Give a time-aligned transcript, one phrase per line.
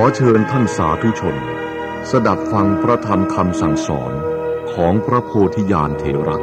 [0.00, 1.36] อเชิญท่านสาธุชน
[2.10, 4.12] สดับฟังพระธรรมคำสั่งสอน
[4.72, 6.38] ของพระโพธิญาณเถระ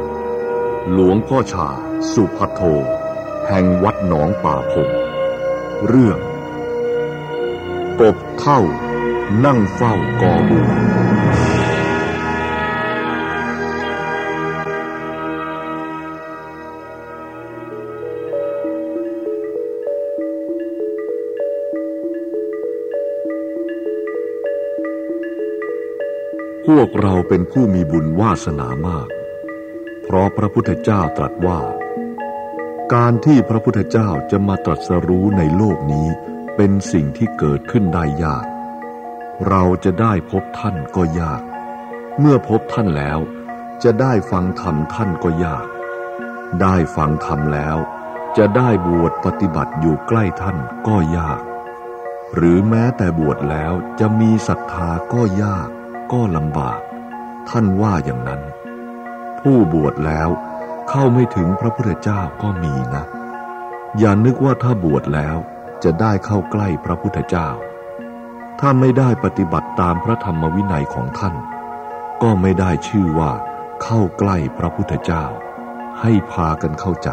[0.92, 1.68] หลวงพ่อชา
[2.12, 2.60] สุพัทโท
[3.48, 4.90] แห่งวัดหนองป่าพง
[5.86, 6.18] เรื่อง
[8.00, 8.60] กบเท่า
[9.44, 10.60] นั่งเฝ้ากอบู
[26.78, 29.08] วพวกเราเป็นผู้มีบุญวาสนามาก
[30.02, 31.60] เพราะพระพุทธเจ้าตรัสว่า
[32.94, 36.08] การที่พระพุทธเจ้าจะมาตรัสรู้ในโลกนี้
[36.56, 38.46] เป็นสิ่งที่เกิดขึ้นได้ยาก
[39.48, 41.42] เราจะได้พบท่านก็ยาก
[42.18, 43.18] เมื่อพบท่านแล้ว
[43.84, 45.66] จะได้ฟังธรรมท่านก็ยาก
[46.62, 47.76] ได้ฟังธรรมแล้ว
[48.38, 51.40] จะได้บวชปฏิบัติอยู่ใกล้ท่านก็ยาก
[52.34, 55.68] หรือแม้แต่บวชแล้วจะมีศรัทธาก็ยาก
[56.12, 56.80] ก็ลำบาก
[57.48, 58.42] ท่านว่าอย่างนั้น
[59.40, 60.28] ผู้บวชแล้ว
[60.88, 63.04] เข้าไม่ถึงพระพุทธเจ้าก็มีนะ
[63.98, 65.36] อย่านึกว่าถ้าบวชแล้ว
[65.84, 67.48] จะได้เข้าใกล้พระพุทธเจ้า
[68.60, 71.34] ถ้าไม่ได้ปฏิบัติตามพระธรรมวินัยของท่าน
[72.22, 73.32] ก็ไม่ได้ชื่อว่า
[73.82, 75.24] เข้าใกล้พระพุทธเจ้า
[76.00, 77.10] ให้พากันเข้าใจ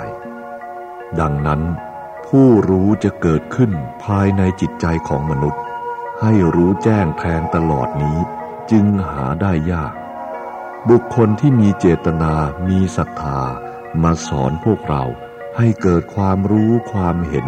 [1.19, 1.61] ดังนั้น
[2.27, 3.71] ผู้รู้จะเกิดขึ้น
[4.03, 5.61] ภายในจิตใจของมนุษย์
[6.21, 8.17] ให้รู้แจ้งแทงตลอดนี้
[8.71, 9.93] จึงหาได้ยาก
[10.89, 12.33] บุคคลที่มีเจตนา
[12.67, 13.41] มีศรัทธา
[14.03, 15.03] มาสอนพวกเรา
[15.57, 17.47] ให้เกิดความรู้ความเห็น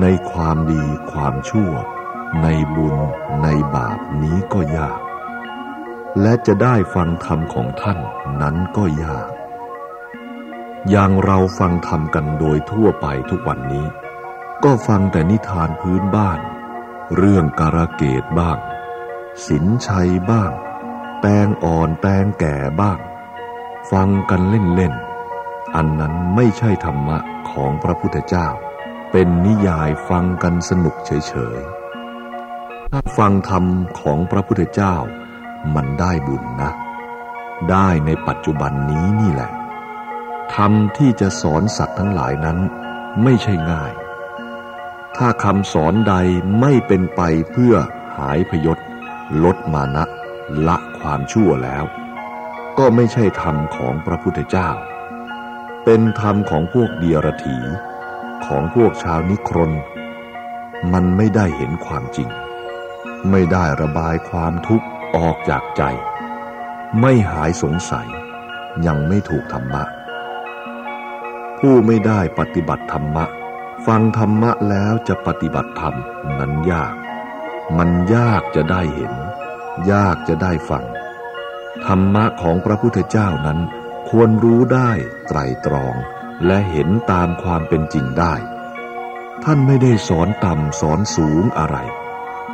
[0.00, 1.72] ในความดีความชั่ว
[2.42, 2.96] ในบุญ
[3.42, 5.00] ในบาปนี้ก็ยาก
[6.20, 7.98] และจะได้ฟังธรรมของท่าน
[8.40, 9.28] นั้นก็ยาก
[10.90, 13.86] อย่างเราฟังธรรมกันโดยทั่วไปทุกวันนี้
[14.64, 16.40] ก็ฟังแต่นิทานพื้นบ้าน
[17.16, 18.58] เรื่องการะเกดบ้าง
[19.46, 20.52] สินชัยบ้าง
[21.20, 22.98] แตงอ่อนแตงแก่บ้าง
[23.90, 27.18] ฟังกันเล่นๆ อันนั้นไม่ใช่ธรรมะ
[27.50, 28.48] ของพระพุทธเจ้า
[29.10, 33.64] เป็นนิยายฟังกันสนุกเฉยๆ ถ้าฟังธรรม
[34.00, 34.94] ของพระพุทธเจ้า
[35.74, 36.70] มันได้บุญนะ
[37.70, 39.50] ได้ในปัจจุบันนี้นี่แหละ
[40.54, 42.58] ธรรมที่จะสอนสัตว์ทั้งหลายนั้น
[43.22, 43.92] ไม่ใช่ง่าย
[45.16, 46.14] ถ้าคำสอนใด
[46.60, 47.74] ไม่เป็นไปเพื่อ
[48.18, 48.78] หายพยศ
[49.44, 50.04] ลดมานะ
[50.66, 51.84] ละความชั่วแล้ว
[52.78, 54.70] ก็ไม่ใช่ธรรมของพระพุทธเจ้า
[55.84, 57.58] เป็นธรรมของพวกเดียรถี
[58.46, 59.72] ของพวกชาวนิครน
[60.92, 62.28] มันไม่ได้เห็นความจริง
[63.30, 64.86] ไม่ได้ระบายความทุกข์
[65.16, 65.82] ออกจากใจ
[67.00, 68.08] ไม่หายสงสัย
[68.86, 69.84] ยังไม่ถูกธรรมะ
[71.58, 73.24] ผู้ไม่ได้ปฏิบัติธรรมะ
[73.86, 75.94] ฟังธรรมะแล้วจะปฏิบัติธรรม
[76.38, 76.94] นั้นยาก
[77.78, 79.14] มันยากจะได้เห็น
[79.92, 80.84] ยากจะได้ฟัง
[81.86, 83.58] ธรรมะของพระพุทธเจ้านั้น
[84.08, 84.90] ควรรู้ได้
[85.28, 85.94] ไตรตรอง
[86.46, 88.34] และเห็นตามความเป็นจริงได้
[89.44, 91.76] ท่านไม่ได้สอนต่ำสอนสูงอะไร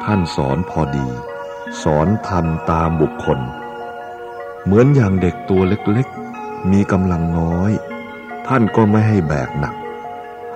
[0.05, 1.09] ท่านสอนพอดี
[1.83, 3.41] สอนทำตามบุคคล
[4.65, 7.73] เหมือนอย่างเด็กตัวเล็กๆ มีกำลังน้อย
[8.47, 9.75] ท่านก็ไม่ให้แบกหนัก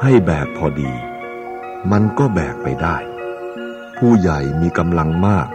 [0.03, 0.93] ให้แบกพอดี
[1.91, 2.97] มันก็แบกไปได้
[3.99, 5.49] ผู้ใหญ่มีกำลังมาก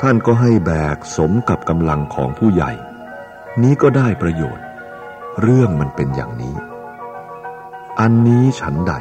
[0.00, 2.72] ท่านก็ให้แบกสมกับกำลังของผู้ใหญ่
[3.62, 4.66] นี้ก็ได้ประโยชน์
[5.40, 6.56] เรื่องมันเป็นอย่างนี้
[8.00, 8.94] อันนี้ฉันใด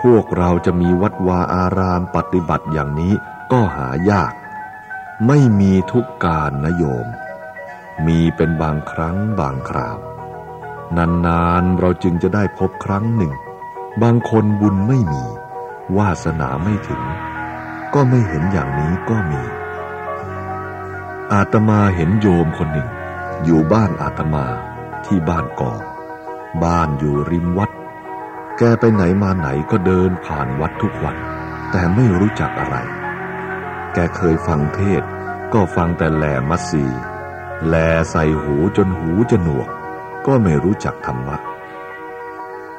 [0.00, 3.14] พวกเราจะมีวัดวาอารามปฏิบัติอย่างนี้
[3.52, 4.32] ก็หายาก
[5.26, 7.06] ไม่มีทุกการนโยม
[8.06, 9.98] มีเป็นบางครั้งบางคราว
[10.96, 13.32] นานๆเราจึงจะได้พบครั้งหนึ่ง
[14.02, 15.24] บางคนบุญไม่มี
[15.96, 17.02] วาสนาไม่ถึง
[17.94, 19.42] ก็ไม่เห็นอย่างนี้ก็มี
[21.32, 22.88] อาตมาเห็นโยมคนหนึ่ง
[23.44, 24.44] อยู่บ้านอาตมา
[25.06, 25.72] ที่บ้านกอ
[26.64, 27.70] บ้านอยู่ริมวัด
[28.58, 31.16] แกไปไหนมาไหนก็เดินผ่านวัดทุกวัน
[31.70, 32.76] แต่ไม่รู้จักอะไร
[33.94, 35.02] แกเคยฟังเทศ
[35.52, 36.84] ก็ฟังแต่แหลมัสซี
[37.68, 37.74] แล
[38.10, 39.68] ใส่หูจนหูจะหนวก
[40.26, 41.36] ก็ไม่รู้จักธรรมะ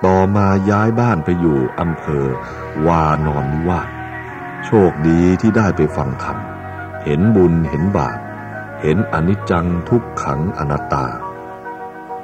[0.06, 2.26] ต่อมาย้ายบ้านไปอยู่อำเภอ
[2.88, 3.90] วานอนนิวาส
[4.70, 6.38] โชคดีที่ได้ไปฟังธรรม
[7.04, 8.20] เห็นบุญเห็นบาป
[8.82, 11.08] เห็นอนิจจังทุกขังอนัตตา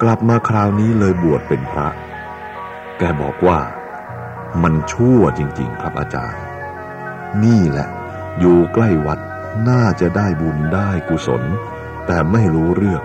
[0.02, 1.90] กลับมาคราวนี้เลยบวชเป็นพระ
[2.98, 3.60] แกบอกว่า
[4.62, 6.44] มันชั่วจริง ๆ ครับอาจารย์
[7.44, 7.90] นี่แหละ
[8.40, 9.20] อยู่ใกล้วัด
[9.70, 11.44] น่าจะได้บุญได้กุศล
[12.06, 13.04] แต่ไม่รู้เรื่อง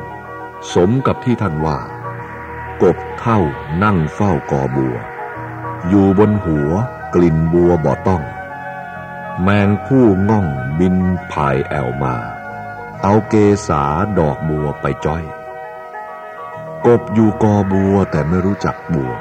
[0.74, 1.78] สมกับที่ท่านว่า
[2.82, 3.40] กบเท่า
[3.84, 4.96] นั่งเฝ้ากอบัว
[5.88, 6.70] อยู่บนหัว
[7.14, 8.24] กลิ่นบัวบ่อต้อง
[9.42, 10.46] แมงผู้ง่อง
[10.78, 10.96] บิน
[11.32, 12.16] พายแอวมา
[13.02, 13.34] เอาเก
[13.68, 13.82] ษา
[14.18, 15.24] ดอกบัวไปจ้อย
[16.86, 19.12] กบอยู่กอบัวแต่ไม่รู้จักบัว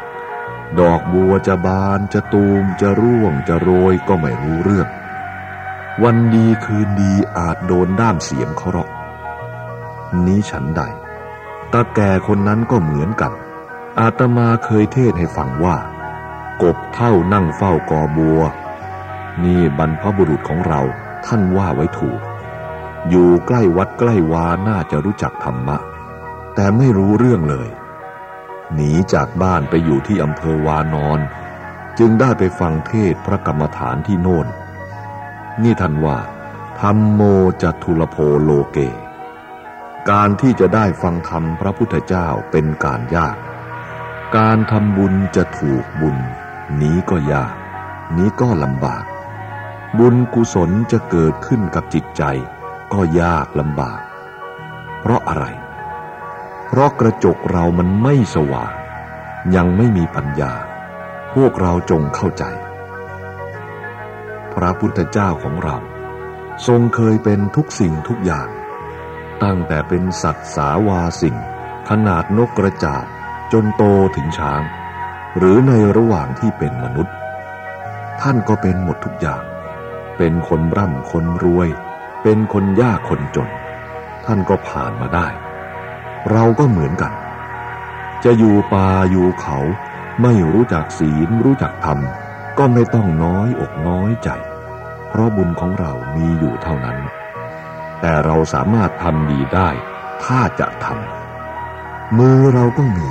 [0.79, 4.87] ดอกบัวจะบานจะตูมจะร่วงจะโรยก็ไม่รู้เรื่อง
[6.03, 8.89] วันดีคืนดีอาจโดนด้ามเสียมเขาหรอก
[10.25, 10.81] นี้ฉันใด
[11.73, 13.33] ตาแก่คนนั้นก็เหมือนกัน
[13.99, 15.77] อาตมาเคยเทศให้ฟังว่า
[16.63, 18.41] กบเท่านั่งเฝ้ากอบัว
[19.43, 20.81] นี่บรรพบุรุษของเรา
[21.25, 22.19] ท่านว่าไว้ถูก
[23.09, 25.77] อยู่ใกล้วัดใกล้วาน่าจะรู้จักธรรมะ
[26.55, 27.69] แต่ไม่รู้เรื่องเลย
[28.73, 31.19] หนีจากบ้านไปอยู่ที่อำเภอวานอน
[31.99, 34.47] จึงได้ไปฟังเทศพระกรรมฐานที่โน่น
[35.63, 36.17] นี่ท่านว่า
[36.79, 37.21] ธรรมโม
[37.61, 38.77] จัตุลโพโลเก
[40.09, 43.37] การที่จะได้ฟังธรรมพระพุทธเจ้าเป็นการยาก
[44.37, 46.17] การทำบุญจะถูกบุญ
[46.81, 47.53] นี้ก็ยาก
[48.17, 49.03] นี้ก็ลำบาก
[49.97, 52.23] บุญกุศลจะเกิดขึ้นกับจิตใจ
[52.93, 53.99] ก็ยากลำบาก
[54.99, 55.45] เพราะอะไร
[56.67, 58.73] เพราะกระจกเรามันไม่สว่าง
[59.55, 60.53] ยังไม่มีปัญญา
[61.33, 62.43] พวกเราจงเข้าใจ
[64.53, 65.77] พระพุทธเจ้าของเรา
[66.67, 68.49] ทรงเคยเป็นทุกสิ่งทุกอย่าง
[69.43, 71.35] ตั้งแต่เป็นสัตว์สาวาสิ่ง
[71.89, 73.05] ขนาดนกกระจาบ
[73.53, 73.83] จนโต
[74.15, 74.61] ถึงช้าง
[75.37, 77.15] หรือในระหว่างที่เป็นมนุษย์
[78.21, 79.43] ท่านก็เป็นหมดทุกอย่าง
[80.17, 81.69] เป็นคนร่ำคนรวย
[82.23, 83.49] เป็นคนยากคนจน
[84.25, 85.27] ท่านก็ผ่านมาได้
[86.31, 87.13] เราก็เหมือนกัน
[88.23, 89.57] จะอยู่ป่าอยู่เขา
[90.21, 91.99] ไม่รู้จักศีลรู้จักธรรม
[92.57, 94.29] ก็ไม่ต้องน้อยอกน้อยใจ
[95.09, 96.97] เพราะบุญของเรามีอยู่เท่านั้น
[98.01, 99.69] แต่เราสามารถทำดีได้
[100.23, 103.09] ถ้าจะทำมือเราก็มี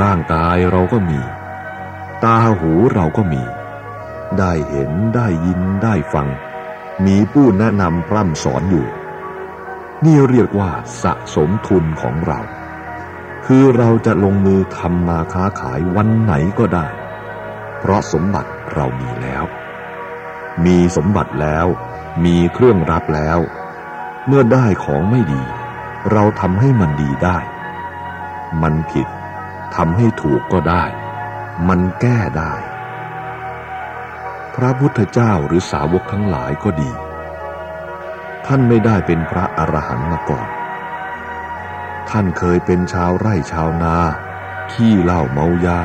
[0.00, 1.20] ร่างกายเราก็มี
[2.24, 3.42] ตาหูเราก็มี
[4.38, 6.28] ได้เห็นได้ยินได้ฟัง
[7.06, 8.86] มีผู้แนะนำพร่ำสอนอยู่
[10.04, 10.70] นี่เรียกว่า
[11.02, 12.40] สะสมทุนของเรา
[13.46, 16.88] คือเราจะลงมือทำมาค้าขายวันไหนก็ได้
[17.78, 19.44] เพราะสมบัติเรามีแล้ว
[20.64, 21.66] มีสมบัติแล้ว
[22.24, 23.38] มีเครื่องรับแล้ว
[24.26, 25.42] เมื่อได้ของไม่ดี
[26.12, 27.38] เราทำให้มันดีได้
[28.62, 29.08] มันผิด
[29.76, 30.84] ทำให้ถูกก็ได้
[31.68, 32.54] มันแก้ได้
[34.60, 36.90] พระพุทธเจ้าหรือสาวกทั้งหลายก็ดี
[38.46, 40.48] ท่านไม่ได้เป็นพระอรหันต์มาก่อน
[42.10, 43.96] ท่านเคยเป็นชาวไร่ชาวนา
[44.72, 45.80] ขี้เหล้าเมายา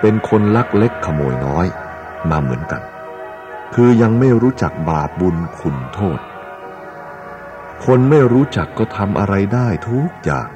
[0.00, 1.66] เป็นคนลักเล็กขโมยน้อย
[2.30, 2.82] มาเหมือนกัน
[3.74, 6.20] คือยังไม่รู้จักบาปบุญคุณโทษ
[7.84, 10.48] คนไม่รู้จักก็ทำอะไรได้ทุกอย่าง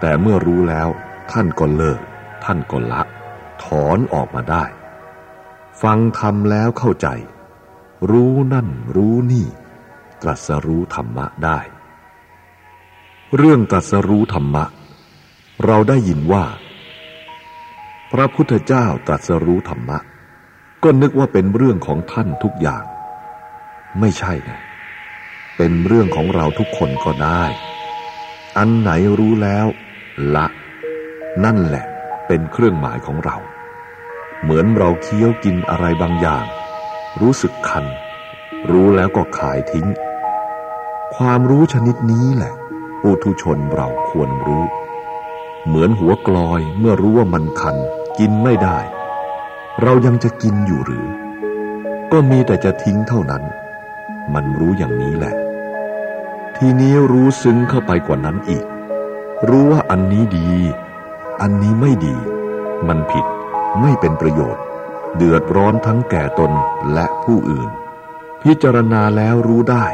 [0.00, 0.88] แต่เมื่อรู้แล้ว
[1.32, 2.00] ท่านก็เลิก
[2.44, 3.02] ท่านก็ละ
[3.64, 4.64] ถอนออกมาได้
[5.82, 7.08] ฟังธรรมแล้วเข้าใจ
[8.10, 9.46] รู้นั่นรู้นี่
[10.22, 11.58] ตรัสรู้ธรรมะได้
[13.36, 14.64] เรื่องตรัสรู้ธรรมะ
[15.64, 16.44] เราได้ยินว่า
[18.12, 19.98] พระพุทธเจ้าตรัสรู้ธรรมะ
[20.82, 22.84] ก็นึกว่าเป็นเรื่องของท่านทุกอย่าง
[24.00, 24.60] ไม่ใช่นะ
[25.56, 27.44] เป็นเรื่องของเราทุกคนก็ได้
[28.58, 29.66] อันไหนรู้แล้ว
[30.34, 30.46] ละ
[31.44, 31.86] นั่นแหละ
[32.26, 33.36] เป็นเครื่องหมายของเรา
[34.42, 36.44] เหมือนเราเคี้ยวกินอะไรบางอย่าง
[37.20, 37.84] รู้สึกคัน
[38.70, 39.86] รู้แล้วก็ขายทิ้ง
[41.16, 42.54] ความรู้ชนิดนี้แหละ
[43.02, 44.64] ปุถุชนเราควรรู้
[45.66, 47.76] เหมือนหัวกลอยเมื่อรู้ว่ามันคัน
[48.18, 48.78] กินไม่ได้
[49.82, 51.08] เรายังจะกินอยู่หรือ
[52.12, 53.42] ก็มีแต่จะทิ้งเท่านั้น
[54.34, 55.34] มันรู้อย่างนี้แหละ
[56.56, 58.64] ทีนี้รู้ซึ้งเข้าไปกว่านั้นอีก
[59.48, 60.48] รู้ว่าอันนี้ดี
[61.40, 62.16] อันนี้ไม่ดี
[62.88, 63.26] มันผิด
[63.80, 64.62] ไม่เป็นประโยชน์
[65.16, 66.52] เดือดร้อนทั้งแก่ตน
[66.92, 67.68] และผู้อื่น
[68.42, 69.86] พิจารณาแล้วรู้ได้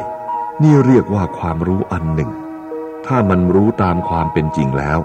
[0.63, 2.31] นี่เรียกว่าความรู้อันหนึ่ง
[3.05, 4.99] ถ้ามันรู้ตามความเป็นจริงแล้ว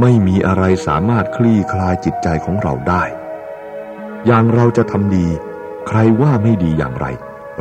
[0.00, 3.02] ไม่มีอะไรสามารถคลี่คลายจิตใจของเราได้
[4.26, 5.26] อย่างเราจะทำดี
[5.88, 7.06] ใครว่าไม่ดีอย่างไร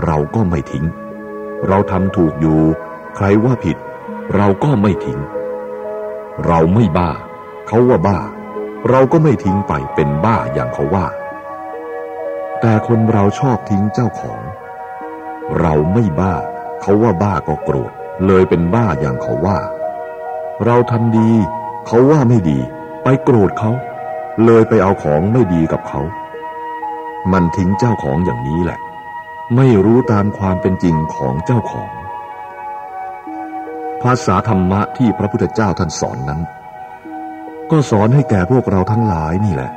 [0.05, 0.85] เราก็ไม่ทิ้ง
[1.67, 2.61] เราทำถูกอยู่
[3.15, 3.77] ใครว่าผิด
[4.35, 5.19] เราก็ไม่ทิ้ง
[6.45, 7.11] เราไม่บ้า
[7.67, 8.19] เขาว่าบ้า
[8.89, 11.07] เราก็ไม่ทิ้งไปเป็นบ้าอย่างเขาว่า
[12.61, 14.41] แต่คนเราชอบทิ้งเจ้าของ
[15.59, 16.35] เราไม่บ้า
[16.81, 17.91] เขาว่าบ้าก็โกรธ
[18.25, 19.57] เลยเป็นบ้าอย่างเขาว่า
[20.65, 21.29] เราทำดี
[21.87, 22.59] เขาว่าไม่ดี
[23.03, 23.71] ไปโกรธเขา
[24.45, 26.01] เลยไปเอาของไม่ดีกับเขา
[27.31, 28.79] มันทิ้งเจ้าของอย่างนี้แหละ
[29.55, 31.91] ไม่รู้ตามความเป็นจริงของเจ้าของ
[34.01, 36.41] ภาษาธรรมะที่พระพุทธเจ้าท่านสอนนั้น
[37.71, 39.71] ก็สอนให้แก่พวกเราทั้งหลายนี่แหละ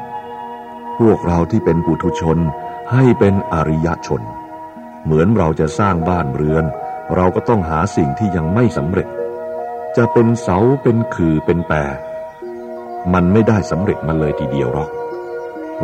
[0.99, 2.39] พวกเราที่เป็นปุถุชน
[2.93, 4.23] ให้เป็นอริยชน
[5.05, 6.65] เหมือนเราจะสร้างบ้านเรือน
[7.17, 9.09] เราก็ต้องหาสิ่งที่ยังไม่สำเร็จ
[9.97, 11.77] จะเป็นเสาเป็นคือเป็นแปร
[13.13, 14.91] มันไม่ได้สำเร็จมาเลยทีเดียวหรอก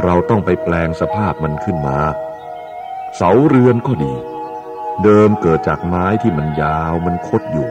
[0.05, 1.99] เราต้องไปแปลงสภาพมันขึ้นมา
[3.17, 4.14] เสาเรือนก็ดี
[5.02, 7.69] เดิมเกิดจากไม้ที่มันยาวมันคดอยู่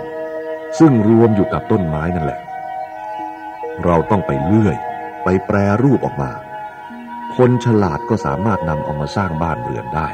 [0.79, 2.39] ซึ่งรวมอยู่กับต้นไม้นั่นแหละ
[3.85, 4.77] เราต้องไปเลื่อย
[5.23, 6.31] ไปแปรรูปออกมา
[7.35, 10.09] คนฉลาดก็สามารถนำเอามาสร้างบ้านเรือนได้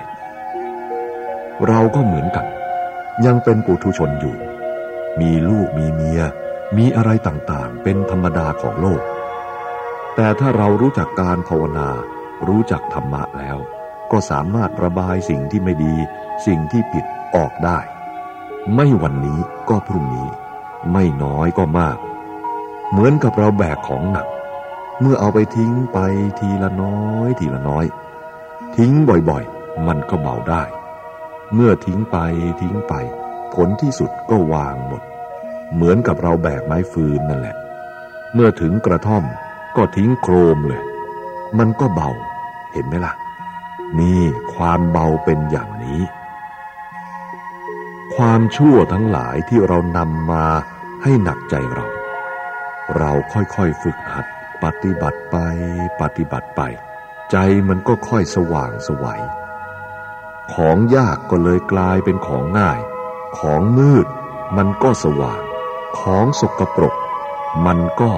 [1.67, 2.47] เราก็เหมือนกัน
[3.25, 4.37] ยังเป็นปุถุชนอยู่
[5.19, 6.21] มีลูกมีเมีย
[6.77, 9.03] มีอะไรต่างๆ เป็นธรรมดาของโลก
[10.15, 11.89] แต่ถ้าเรารู้จักการภาวนา
[12.47, 13.57] รู้จักธรรมะแล้ว
[14.11, 15.95] ก็สามารถระบายสิ่งที่ไม่ดี
[16.45, 17.05] สิ่งที่ผิด
[17.35, 17.79] ออกได้
[18.75, 20.29] ไม่วันนี้ก็พรุ่งนี้
[20.91, 21.97] ไม่น้อยก็มาก
[22.91, 24.27] เหมือนกับเราแบกของหนัก
[25.01, 25.99] เมื่อเอาไปทิ้งไป
[26.39, 27.85] ทีละน้อยทีละน้อย
[28.77, 28.91] ทิ้ง
[29.29, 30.63] บ่อยๆ มันก็เบาได้
[31.53, 32.17] เมื่อทิ้งไป
[32.61, 32.93] ทิ้งไป
[33.53, 35.01] ผลที่สุดก็วางหมด
[35.73, 37.55] เหมือนกับเราแบกไม้ฟืนนั่นแหละ
[38.33, 39.23] เมื่อถึงกระท่อม
[39.75, 40.83] ก็ทิ้งโครมเลย
[41.57, 42.09] มันก็เบา
[42.73, 43.13] เห็นไหมล่ะ
[43.99, 44.21] นี่
[44.53, 46.01] ความเบาเป็นอย่างนี้
[48.15, 50.45] ความชั่วทั้งหลายที่เรานำมา
[51.03, 51.85] ให้หนักใจเรา
[52.97, 54.25] เราค่อยๆฝึกหัด
[54.63, 55.37] ปฏิบัติไป
[56.01, 56.61] ปฏิบัติไป
[57.31, 57.37] ใจ
[57.67, 59.21] มันก็ค่อยสว่างสวัย
[60.53, 62.79] ของยากก็เลยกลายเป็นของง่าย
[63.39, 64.07] ของมืด
[64.57, 65.41] มันก็สว่าง
[65.99, 66.95] ของสกปรก
[67.65, 68.11] มันก็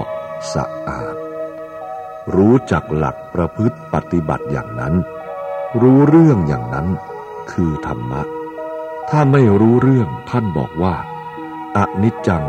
[0.53, 1.15] สะอาด
[2.35, 4.95] รู้จักหลักประพฤติปฏิบัติอย่างนั้น
[5.81, 6.87] รู้เรื่องอย่างนั้น
[7.51, 8.21] คือธรรมะ
[9.09, 10.95] ถ้าไม่รู้เรื่องท่านบอกว่า
[11.77, 12.43] อนิจจัง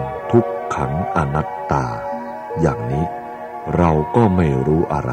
[0.78, 1.86] ขังอนัตตา
[2.60, 3.06] อย่างนี้
[3.76, 5.12] เราก็ไม่รู้อะไร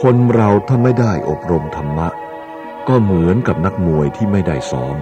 [0.00, 2.08] คนเราถ้าไม่ได้อบรมธรรมะ
[2.88, 4.96] ก็เหมือนกับนักมวยที่ไม่ได้ซ้อม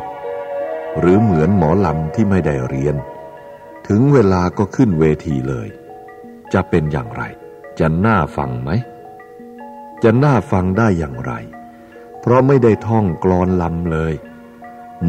[0.98, 2.96] หรือเหมือนหมอลำที่ไม่ได้เรียน
[3.88, 5.68] ถึงเวลาก็ขึ้นเวทีเลย
[6.52, 7.22] จะเป็นอย่างไร
[7.78, 8.70] จะน่าฟังไหม
[10.04, 11.32] จะน่าฟังได้อย่างไร
[12.20, 14.14] เพราะไม่ได้ท่องกรอนลำเลย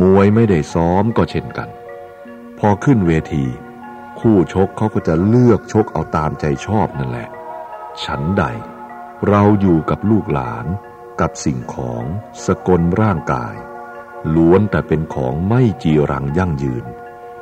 [0.01, 1.69] มวยไม่ได้ซ้อมก็เช่นกัน
[2.59, 3.45] พอขึ้นเวที
[4.19, 7.29] คู่ชกเขาก็จะเลือกชกเอาตามใจชอบนั่นแหละ
[8.03, 8.43] ฉันใด
[9.27, 10.65] เราอยู่กับลูกหลาน
[11.21, 12.03] กับสิ่งของ
[12.45, 13.55] สกลร่างกาย
[14.35, 16.85] ล้วนแต่เป็นของไม่จีรังยั่งยืน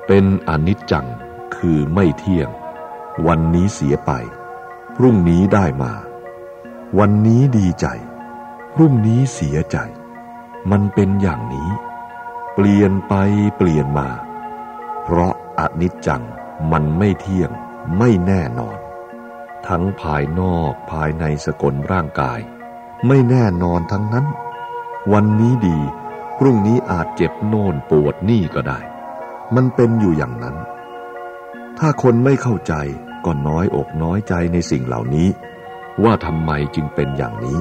[0.07, 1.07] เป็นอนิจจัง
[1.55, 2.50] คือไม่เที่ยง
[3.27, 4.12] วันนี้เสียไป
[4.96, 5.93] พรุ่งนี้ได้มา
[7.00, 7.88] วันนี้ดีใจ
[8.74, 9.77] พรุ่งนี้เสียใจ
[10.72, 11.69] มันเป็นอย่างนี้
[12.53, 13.13] เปลี่ยนไป
[13.57, 14.10] เปลี่ยนมา
[15.03, 16.24] เพราะอนิจจัง
[16.71, 17.51] มันไม่เที่ยง
[17.97, 18.77] ไม่แน่นอน
[19.67, 22.39] ทั้งภายนอกภายในสกลร่างกาย
[23.07, 24.25] ไม่แน่นอนทั้งนั้น
[25.13, 25.79] วันนี้ดี
[26.37, 28.79] พรุ่งนี้อาจเจ็บโน่นปวดนี่ก็ได้
[29.55, 30.55] มันเป็นอยู่อย่างนั้น
[31.77, 32.73] ถ้าคนไม่เข้าใจ
[33.25, 35.29] ก็น้อยอกน้อยใจในสิ่งเหล่านี้
[36.03, 37.57] ว่าทำไมจึงเป็นอย่างนี้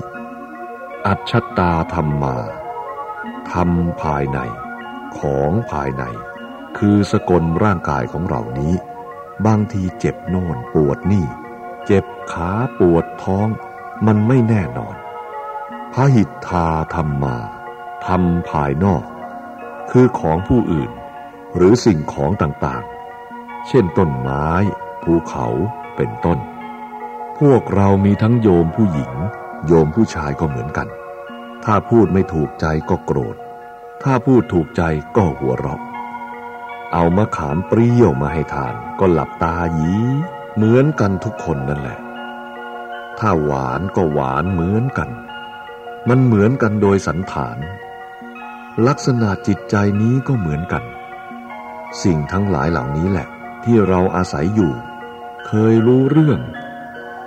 [1.06, 2.36] อัจฉตาธรรมมา
[3.52, 4.38] ทำภายใน
[5.18, 6.04] ของภายใน
[6.78, 8.74] คือสกลร่างกายของเรานี้
[9.46, 11.26] บางทีเจ็บโน่นปวดนี่
[11.86, 13.48] เจ็บขาปวดท้อง
[14.06, 14.96] มันไม่แน่นอน
[15.92, 17.36] พระหิทธาธรรมมา
[18.06, 19.04] ทำภายนอก
[19.90, 20.90] คือของผู้อื่น
[21.56, 24.46] หรือสิ่งของต่างๆ เช่นต้นไม้
[25.02, 25.46] ภูเขา
[25.96, 26.38] เป็นต้น
[27.38, 29.12] พวกเรามีทั้งโยมผู้หญิง
[29.66, 30.88] โยมผู้ชายก็เหมือนกัน
[31.64, 33.36] ถ้าพูดไม่ถูกใจก็โกรธ
[34.02, 34.82] ถ้าพูดถูกใจ
[35.16, 35.80] ก็หัวเราะ
[36.92, 39.94] เอามะขามเปรี้ยวมาให้ทาน ก็หลับตาหยี
[40.54, 41.98] เหมือนกันทุกคนนั่นแหละ
[43.18, 45.10] ถ้าหวานก็หวานเหมือนกัน
[46.08, 47.58] มันเหมือนกันโดยสันฐาน
[48.86, 50.84] ลักษณะจิตใจนี้ก็เหมือนกัน
[52.02, 53.26] สิ่งทั้งหลายเหล่านี้แหละ
[53.64, 54.72] ที่เราอาศัยอยู่
[55.46, 56.40] เคยรู้เรื่อง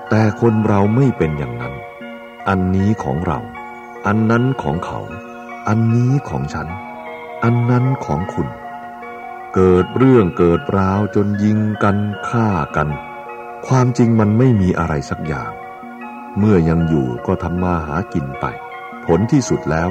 [0.10, 1.76] แต่คนเราไม่เป็นอย่างนั้น
[2.48, 3.40] อันนี้ของเรา
[4.06, 5.00] อันนั้นของเขา
[5.68, 6.68] อันนี้ของฉัน
[7.44, 8.48] อันนั้นของคุณ
[9.56, 11.98] เกิดเรื่องเกิดราวจนยิงกัน
[12.30, 12.90] ฆ่ากัน
[13.68, 15.52] ความจริงมันไม่มีอะไรสักอย่าง
[16.38, 18.46] เมื่อยังอยู่ก็ทำมาหากินไป
[19.06, 19.90] ผลที่สุดแล้ว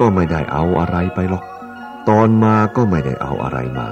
[0.00, 1.44] ก็ไม่ได้เอาอะไรไปหรอก
[2.08, 3.88] ตอนมาก็ไม่ได้เอาอะไรมา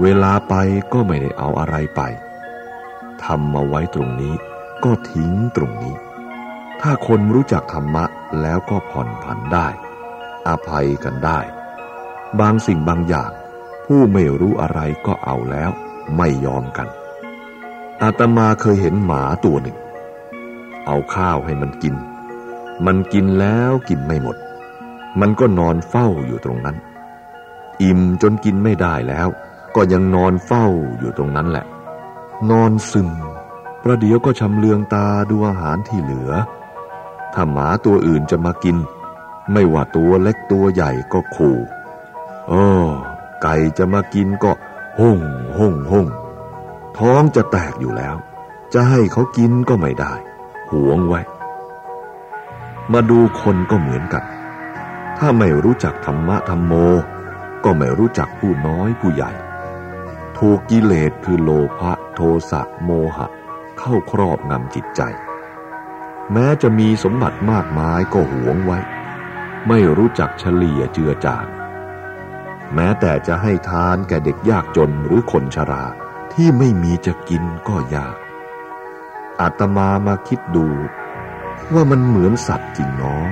[0.00, 0.54] เวลาไป
[0.92, 2.00] ก็ไม่ได้เอาอะไรไป
[3.24, 4.34] ทำมาไว้ตรงนี้
[4.84, 5.96] ก็ทิ้งตรงนี้
[6.80, 8.04] ถ้าคนรู้จักธรรมะ
[8.40, 9.68] แล้วก็ผ่อนผันได้
[10.48, 11.40] อภัยกันได้
[12.40, 13.30] บางสิ่งบางอย่าง
[13.86, 15.70] ผู้ไม่รู้อะไรก็เอาแล้ว
[16.16, 16.88] ไม่ยอมกัน
[18.02, 19.76] อาตมาเคยเห็นหมาตัวหนึ่ง
[20.86, 21.94] เอาข้าวให้มันกิน
[22.86, 24.36] มันกินแล้วกินไม่หมด
[25.20, 26.76] มันก็นอนเฝ้าอยู่ตรงนั้น
[27.82, 29.28] อิ่มจนกินไม่ได้แล้ว
[29.74, 30.66] ก็ยังนอนเฝ้า
[30.98, 31.66] อยู่ตรงนั้นแหละ
[32.50, 33.08] นอนซึม
[33.82, 36.32] ประเดี๋ยวก็ชำเลืองตาดูอาหารที่เหลือ
[37.34, 38.76] ถ้าหมาตัวอื่นจะมากิน
[39.52, 41.56] ไม่ว่าตัวเล็กตัวใหญ่ก็ขู่
[42.48, 42.66] โอ้
[43.42, 44.52] ไก่จะมากินก็
[45.00, 45.18] ห้ง
[45.58, 46.06] ห้งห้ง
[46.98, 48.16] ท้องจะแตกอยู่แล้ว
[48.74, 50.14] จะให้เขากินก็ไม่ได้
[50.70, 51.20] หวงไว้
[52.92, 54.24] มาดูคนก็เหมือนกัน
[55.18, 56.72] ถ้าไม่รู้จักธรรมะธรรมโม
[57.64, 59.30] ก็ไม่รู้จักผู้น้อยผู้ใหญ่
[60.38, 63.26] ถูกกิเลสคือโลภะโทสะโมหะ
[63.78, 65.00] เข้าครอบงำจิตใจ
[66.32, 68.78] แม้จะมีสมบัติมากมายก็หวงไว้
[69.68, 71.46] ไม่รู้จักเฉลี่ยเจือจาง
[72.74, 75.84] แม้แต่จะให้ทานแก่เด็กยากจนหรือคนชรา
[76.32, 78.16] ที่ไม่มีจะกินก็ยาก
[79.40, 80.66] อาตมามาคิดดู
[81.72, 83.26] ว่ามันเหมือนสัตว์จริงเนาะ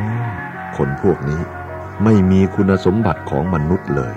[0.76, 1.42] คนพวกนี้
[2.04, 4.14] ไม่มีคุณสมบัติของมนุษย์เลย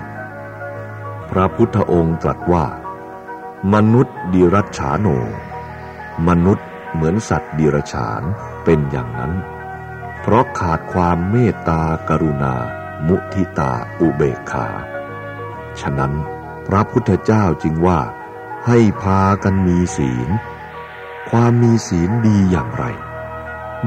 [1.30, 2.66] พระพุทธองค์ตรัสว่า
[3.74, 5.08] มนุษย์ดิรัจฉาโน
[6.28, 8.22] มนุษย์เหมือนสัตว์ดิรฉาน
[8.64, 9.32] เป็นอย่างนั้น
[10.20, 12.54] เพราะขาดความเมตตากรุณา
[13.06, 14.68] มุทิตาอุเบกขา
[15.82, 16.12] ฉะนั้น
[16.68, 18.00] พระพุทธเจ้าจึงว่า
[18.66, 20.28] ให้พากันมีศีล
[21.30, 22.84] ความมีศีลดีอย่างไร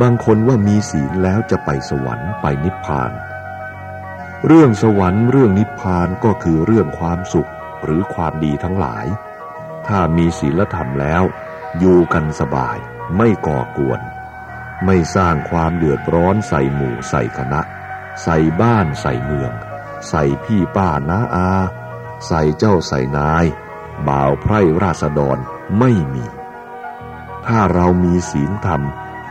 [0.02, 3.12] บางคนว่ามีศีลแล้วจะไปสวรรค์ไปนิพพาน
[4.48, 7.52] เรื่องสวรรค์เรื่องนิพพานก็คือเรื่องความสุข
[7.84, 9.06] หรือความดีทั้งหลาย
[9.88, 11.24] ถ้ามีศีลธรรมแล้ว
[11.80, 12.78] อยู่กันสบาย
[13.18, 14.02] ไม่ก่อกวน
[14.86, 17.62] ไม่สร้างความเดือดร้อนใส่หมู่ใส่คณะ
[18.24, 19.52] ใส่บ้านใส่เมือง
[20.10, 21.50] ใส่พี่ป้าน้าอา
[22.28, 23.46] ใส่เจ้าใส่นาย
[24.08, 25.38] บ่าวไพร่ราษฎร
[25.80, 26.26] ไม่มี
[27.46, 28.82] ถ้าเรามีศีลธรรม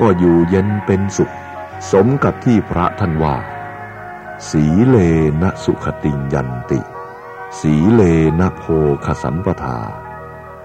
[0.00, 1.34] ก็อยู่เย็นเป็นสุข
[1.92, 3.36] สมกับที่พระท่านว่า
[4.50, 4.96] สีเล
[5.42, 6.80] นะสุขติยันติ
[7.60, 8.02] สีเล
[8.40, 8.62] นะโพ
[9.04, 9.78] คสัมปทา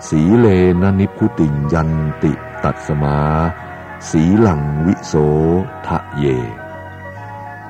[0.08, 0.47] สีเล
[0.82, 1.91] นะนิพุติยัน
[2.23, 3.19] ติตัดสมา
[4.10, 5.13] สีหลังวิโส
[5.88, 6.26] ทะเย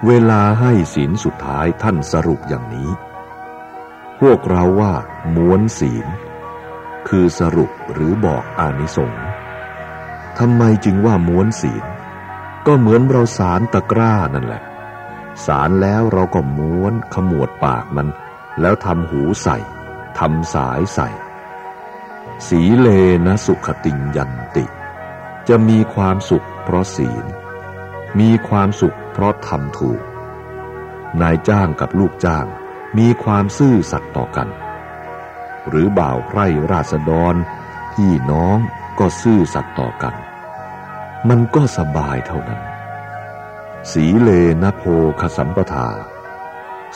[0.06, 2.90] เวลาให้ศีลสุดท้ายท่านสรุปอย่างนี้
[4.22, 4.94] พวกเราว่า
[5.36, 6.08] ม้วนศีล
[7.08, 9.26] คือสรุปหรือบอกอานิสงส์
[10.40, 11.86] ทำไมจึงว่าม้วนศีล
[12.66, 14.64] ก็เหมือนเราสารตะกร้านั่นแหละ
[15.46, 18.08] สารแล้วเราก็ม้วนขมวดปากมัน
[18.62, 19.58] แล้วทำหูใส่
[20.20, 21.10] ทำสายใส่
[22.48, 22.88] สีเล
[23.26, 24.66] นะสุขติงยันติ
[25.48, 27.26] จะมีความสุขเพราะศีล
[28.20, 30.02] มีความสุขเพราะทำถูก
[31.22, 32.46] นายจ้างกับลูกจ้าง
[32.98, 34.50] มีความซื่อสัตย์ต่อกัน
[35.68, 37.36] หรือบ่าวไพร่ราษฎร
[37.94, 38.58] พี่น้อง
[39.00, 40.16] ก็ซื่อสัตย์ต่อกัน
[41.30, 42.62] มันก็สบายเท่านั้น
[43.92, 44.30] สีเล
[44.64, 44.84] นะโพ
[45.20, 45.90] คสัมปทา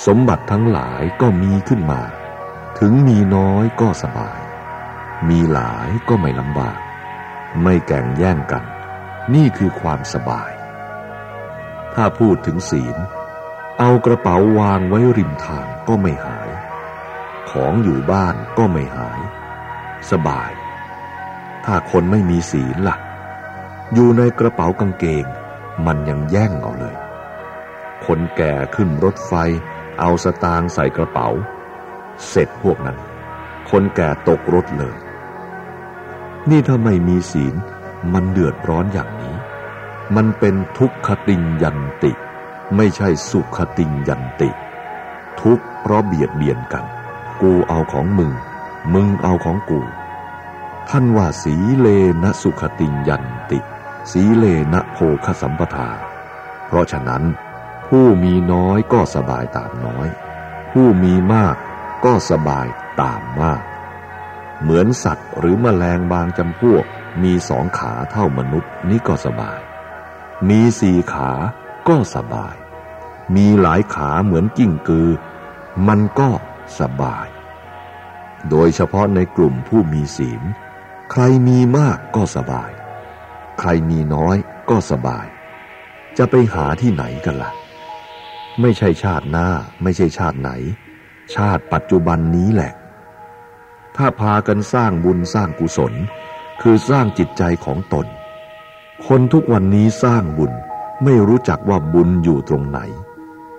[0.06, 2.02] สมบัติทั้งหลายก็มีขึ้นมา
[2.80, 4.40] ถึงมีน้อยก็สบาย
[5.30, 6.80] มีหลายก็ไม่ลำบาก
[7.64, 8.64] ไม่แก่งแย่งกัน
[9.34, 10.52] นี่คือความสบาย
[11.94, 12.98] ถ้าพูดถึงศีล
[13.80, 16.50] เอากระเป๋าวางไว้ริมทาง ก็ไม่หาย
[17.50, 19.20] ของอยู่บ้านก็ไม่หาย
[20.12, 20.52] สบาย
[21.66, 22.98] ถ้าคนไม่มีศีลละ่ะ
[23.94, 25.26] อยู่ในกระเป๋ากางเกง
[25.86, 26.96] มันยังแย่งเอาเลย
[28.06, 29.34] คนแก่ขึ้นรถไฟ
[30.00, 31.30] เอาสตางค์ใส่กระเป๋า
[32.28, 32.98] เสร็จพวกนั้น
[33.70, 34.98] คนแก่ตกรถเลย
[36.50, 37.56] นี่ถ้าไม่มีศีล
[38.14, 39.36] มันเดือดร้อนอย่างนี้
[40.16, 42.12] มันเป็นทุกขติงยันติ
[42.76, 44.50] ไม่ใช่สุขติงยันติ
[45.42, 46.86] ทุก เพราะเบียดเบียนกัน
[47.42, 48.32] กูเอาของมึง
[48.94, 49.82] มึงเอาของกู
[50.90, 51.88] ท่านว่าสีเล
[52.24, 53.60] นะสุขติยันติ
[54.12, 55.90] สีเลนะโภคสัมปทา
[56.68, 57.24] เพราะฉะนั้น
[57.88, 60.08] ผู้มีน้อยก็สบายตามน้อย
[60.72, 61.56] ผู้มีมาก
[62.06, 62.68] ก็สบาย
[63.02, 63.62] ตามมาก
[64.62, 66.86] เหมือนสัตว์หรือมแมลงบางจำพวก
[67.24, 69.60] มีสองขาเท่ามนุษย์นี่ก็สบาย
[70.50, 71.32] มีสี่ขา
[71.88, 72.56] ก็สบาย
[73.36, 75.10] มีหลายขาเหมือนกิ้งกือ
[75.88, 76.30] มันก็
[76.80, 77.28] สบาย
[78.50, 80.42] โดยเฉพาะในกลุ่มผู้มีศีล
[81.12, 82.72] ใครมีมากก็สบาย
[83.60, 84.38] ใครมีน้อย
[84.70, 85.28] ก็สบาย
[86.18, 87.52] จะไปหาที่ไหนกันละ่ะ
[88.62, 89.48] ไม่ใช่ชาติหน้า
[89.84, 90.52] ไม่ใช่ชาติไหน
[91.36, 92.74] ชาติปัจจุบันนี้แหละ
[93.96, 95.94] ถ้าพากันสร้างบุญสร้างกุศล
[96.62, 98.08] คือสร้างจิตใจของตน
[99.08, 100.52] คนทุกวันนี้สร้างบุญ
[101.04, 102.80] ไม่รู้จักว่าบุญอยู่ตรงไหน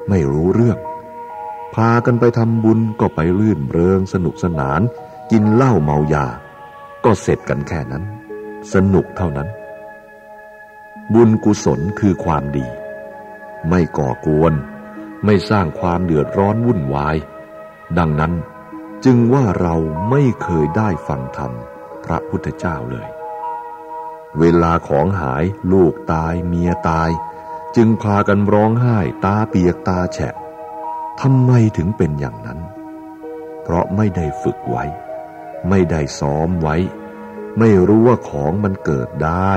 [0.09, 0.79] ไม่รู้เรื่อง
[1.75, 4.81] พากันไปทำบุญก็ไปลื่นเริงสนุกสนาน
[5.31, 6.27] กินเหล้าเมายา
[7.05, 8.05] ก็เสร็จกันแค่นั้น
[8.73, 9.49] สนุกเท่านั้น
[11.15, 12.67] บุญกุศลคือความดี
[13.69, 14.53] ไม่ก่อกวน
[15.25, 17.17] ไม่สร้างความเดือดร้อนวุ่นวาย
[17.99, 18.33] ดังนั้น
[19.05, 19.77] จึงว่าเรา
[20.11, 21.53] ไม่เคยได้ฟังธรรม
[22.05, 23.09] พระพุทธเจ้าเลย
[24.39, 27.11] เวลาของหายลูกตายเมียตาย
[27.77, 30.35] จึงพากันร้องไห้ตาเปียกตาแฉะ
[31.21, 32.61] ทำไมถึงเป็นอย่างนั้น
[33.63, 34.85] เพราะไม่ได้ฝึกไว้
[35.69, 36.77] ไม่ได้ซ้อมไว้
[37.59, 39.53] ไม่รู้ว่าของมันเกิดได้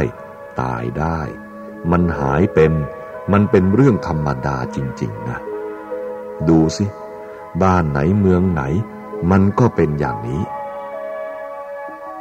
[0.62, 1.20] ตายได้
[1.92, 2.74] มันหายเป็น
[3.32, 5.40] มันเป็นเรื่องธรรมดาจริง ๆ นะ
[6.50, 6.86] ดูสิ
[7.62, 8.64] บ้านไหนเมืองไหน
[9.32, 10.44] มันก็เป็นอย่างนี้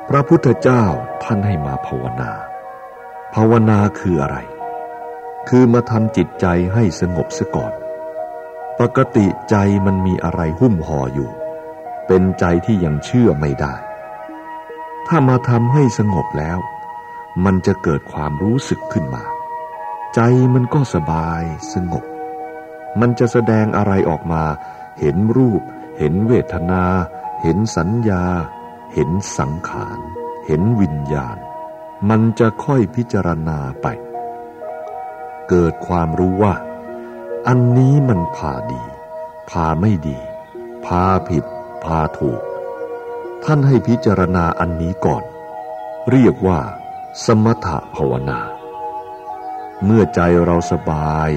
[0.09, 0.85] พระพุทธเจ้า
[1.23, 2.33] ท่านให้มาภาวนา
[3.35, 4.39] ภาวนาคืออะไร
[5.49, 7.73] คือมาทำจิตใจให้สงบเสียก่อน
[8.87, 11.31] ปกติใจมันมีอะไรหุ้มห่ออยู่
[12.07, 13.75] เป็นใจที่ยังเชื่อไม่ได้
[15.07, 16.59] ถ้ามาทำให้สงบแล้ว
[17.45, 19.25] มันจะเกิดความรู้สึกขึ้นมา
[20.15, 20.21] ใจ
[20.55, 21.43] มันก็สบาย
[21.73, 22.05] สงบ
[23.01, 24.45] มันจะแสดงอะไรออกมา
[25.01, 25.63] เห็นรูป
[25.99, 26.85] เห็นเวทนา
[27.43, 28.25] เห็นสัญญา
[28.95, 29.99] เห็นสังขาร
[30.47, 31.37] เห็นวิญญาณ
[32.09, 33.87] มันจะค่อยพิจารณาไป
[35.49, 36.55] เกิดความรู้ว่า
[37.49, 38.83] อันนี้มันพาดี
[39.51, 40.19] พาไม่ดี
[40.87, 41.45] พาผิด
[41.85, 42.43] พาถูก
[43.45, 45.25] ท่านให้พิจารณาอันนี้ก่อน
[46.11, 46.61] เรียกว่า
[47.25, 48.41] สมถะภาวนา
[49.85, 51.31] เมื่อใจเราสบาย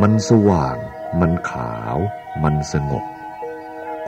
[0.00, 0.76] มันสว่าง
[1.20, 1.96] มันขาว
[2.42, 3.04] มันสงบ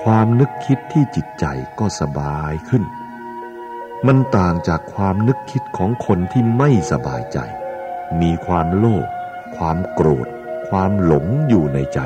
[0.02, 1.44] ความนึกคิดที่จิตใจ
[1.78, 2.84] ก็สบายขึ้น
[4.06, 7.38] มันต่างจากความนึกคิดของคนที่ไม่สบายใจ
[8.20, 9.06] มีความโลภ
[9.56, 10.28] ความโกรธ
[10.68, 12.00] ความหลงอยู่ในใจ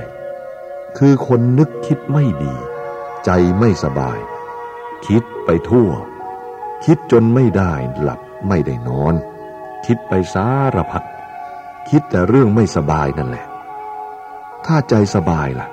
[0.98, 2.54] คือคนนึกคิดไม่ดี
[3.24, 4.18] ใจไม่สบาย
[5.06, 5.90] คิดไปทั่ว
[6.84, 9.14] คิดจนไม่ได้หลับไม่ได้นอน
[9.86, 11.06] คิดไปสารพัด
[11.90, 13.46] คิดแต่เรื่องไม่สบายนั่นแหละ
[14.66, 15.68] ถ้าใจสบายล่ะ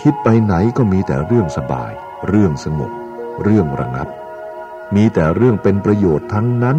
[0.00, 1.92] คิดไปไหนก็มีแต่เรื่องสบาย
[2.28, 2.92] เรื่องสงบ
[3.42, 4.08] เรื่องระงับ
[4.94, 6.78] มีแต่เรื่องเป็นประโยชน์ทั้งนั้น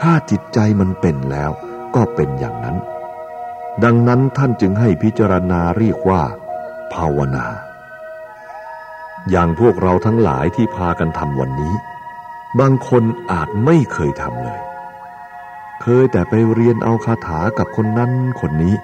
[0.00, 1.50] ถ้าจิตใจมันเป็นแล้ว
[1.94, 2.76] ก็เป็นอย่างนั้น
[3.84, 6.22] ดังนั้นท่านจึงให้พิจารณาเรียกว่า
[6.92, 7.46] ภาวนา
[9.30, 11.74] อย่างพวกเราทั้งหลายที่พากันทำวันนี้
[12.60, 14.60] บางคนอาจไม่เคยทำเลย
[15.82, 18.76] เคยแต่ไปเรียนเอาคาถากับคนนั้นคนนี้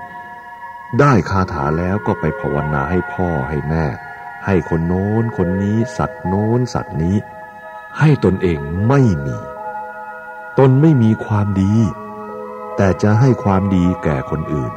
[1.01, 3.85] ได้คาถาแล้วก็ไปภาวนาให้พ่อให้แม่
[4.47, 7.17] ให้คนโน้นคนนี้สัตว์โน้นสัตว์นี้
[7.99, 9.37] ให้ตนเองไม่มี
[10.59, 11.75] ตนไม่มีความดี
[12.81, 14.73] แต่จะให้ความดีแก่คนอื่น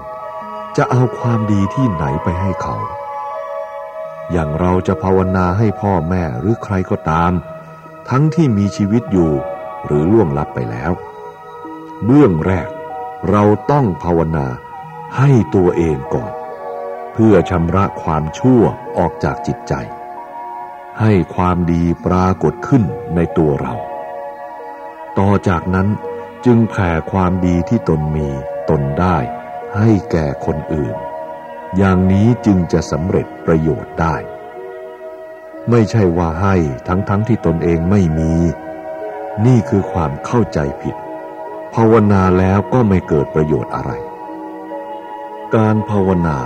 [0.77, 2.75] จะเอาความดีที่ไหนไปให้เขา
[4.31, 7.31] อย่างเราจะภาวนาให้พ่อแม่หรือใครก็ตาม
[8.09, 9.31] ทั้งที่มีชีวิตอยู่
[9.85, 10.91] หรือล่วงลับไปแล้ว
[12.05, 12.69] เบื้องแรก
[13.31, 14.47] เราต้องภาวนา
[15.17, 16.31] ให้ตัวเองก่อน
[17.13, 18.61] เพื่อชำระความชั่ว
[18.97, 19.73] ออกจากจิตใจ
[20.99, 22.83] ให้ความดีปรากฏขึ้น
[23.15, 23.73] ในตัวเรา
[25.19, 25.87] ต่อจากนั้น
[26.45, 28.29] จึงแผ่ความดีที่ตนมี
[28.69, 29.17] ตนได้
[29.77, 30.95] ให้แก่คนอื่น
[31.77, 34.15] อย่างนี้จึงจะสำเร็จประโยชน์ได้
[35.69, 36.55] ไม่ใช่ว่าให้
[36.87, 38.33] ทั้งๆทที่ตนเองไม่มี
[39.45, 40.95] นี่คือความเข้าใจผิด
[41.73, 43.91] ภาวนาแล้วก็ไม่เกิดประโยชน์อะไร
[45.55, 46.39] การภาวนา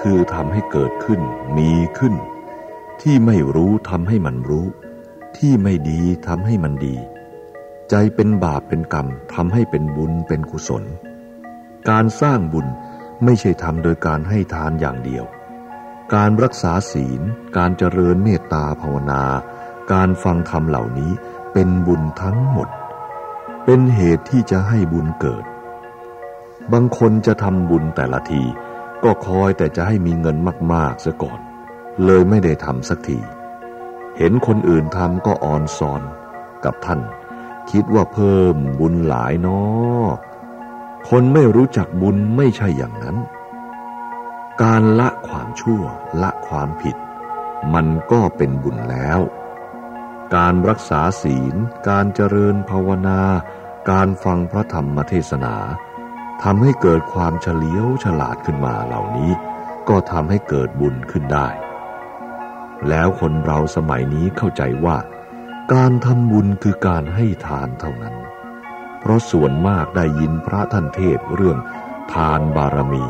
[0.00, 1.20] คือทำให้เกิดขึ้น
[1.56, 2.14] มีขึ้น
[3.02, 4.66] ที่ไม่รู้ทำให้มันรู้
[5.36, 6.96] ที่ไม่ดีทำให้มันดี
[7.90, 10.84] ใจเป็นบาปเป็นกรรมทำให้เป็นบุญเป็นกุศล
[11.90, 12.66] การสร้างบุญ
[13.24, 15.24] ไม่ใช่ทำโดยการให้ทานอย่างเดียว
[16.14, 17.22] การรักษาศีล
[17.56, 19.24] การเจริญเมตตาภาวนา
[19.92, 21.12] การฟังธรรมเหล่านี้
[21.52, 22.68] เป็นบุญทั้งหมด
[23.64, 25.44] เป็นเหตุที่จะให้บุญเกิด
[26.72, 28.42] บางคนจะทำบุญแต่ละที
[29.04, 30.36] ก็คอยแต่จะให้มีเงิน
[30.72, 31.40] มากๆซะก่อน
[32.04, 33.18] เลยไม่ได้ทำสักที
[34.16, 36.02] เห็นคนอื่นทำก็อ่อนซอน
[36.64, 37.00] กับท่าน
[37.70, 39.62] คิดว่าเพิ่มบุญหลายนอ
[41.08, 43.16] คนไม่รู้จักบุญไม่ใช่อย่างนั้น
[44.62, 45.82] การละความชั่ว
[46.22, 46.96] ละความผิด
[47.74, 49.20] มันก็เป็นบุญแล้ว
[50.34, 51.54] การรักษาศีล
[51.88, 53.20] การเจริญภาวนา
[53.90, 55.56] การฟังพระธรรมเทศนา
[56.42, 59.32] ทำให้เกิดความเฉลียวฉลาดขึ้นมาเหล่านี้
[59.88, 61.48] ก็ทำให้เกิดบุญขึ้นได้
[62.88, 64.96] แล้วคนเราสมัยนี้เข้าใจว่า
[65.74, 68.16] การทำบุญคือการให้ทานเท่านั้น
[69.00, 71.58] เพราะส่วนมากได้ยินพระท่านเทศเรื่อง
[72.14, 73.04] ทานบารมี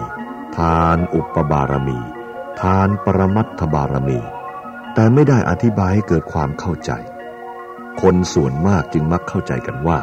[0.59, 1.99] ทานอุปบารมี
[2.63, 4.21] ทานปรมัตถบารมี
[4.95, 6.91] แต่ไม่ได้อธิบายให้เกิดความเข้าใจ
[8.03, 9.99] คนส่วนมากจึงมักเข้าใจกันว่า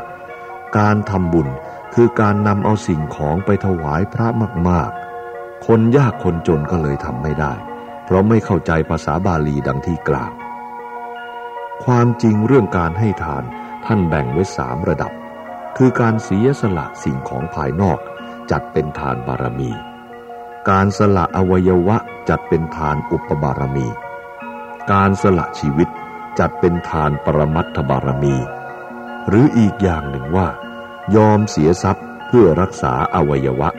[0.78, 1.48] การทำบุญ
[1.94, 4.28] คือการนำเอาสิ่งของไปถวายพระ
[4.70, 7.54] มากๆ คนยากคนจนก็เลยทำไม่ได้
[8.06, 10.34] เพราะไม่เข้าใจภาษาบาลีดังที่กล่าว
[11.86, 13.44] ความจริงเรื่องการให้ทาน
[13.86, 15.12] ท่านแบ่งไว้สามระดับ
[15.78, 18.00] คือการเสียสละสิ่งของภายนอก
[18.52, 19.72] จัดเป็นทานบารมี
[20.70, 21.98] การสละอวัยวะ
[22.30, 23.88] จัดเป็นทานอุปบารมี
[24.92, 25.90] การสละชีวิต
[26.40, 28.36] จัดเป็นทานปรมัตถบารมี
[29.28, 30.48] หรืออีกอย่างหนึ่งว่า
[31.16, 33.70] ยอมเสียทรัพย์เพื่อรักษาอวัยวะ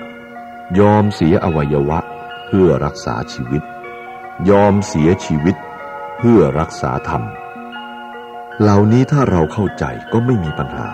[0.81, 1.99] ยอมเสียอวัยวะ
[2.47, 3.63] เพื่อรักษาชีวิต
[4.51, 5.57] ยอมเสียชีวิต
[6.19, 7.23] เพื่อรักษาธรรม
[8.61, 10.91] เหล่านี้ถ้าเราเข้าใจก็ไม่มีปัญหา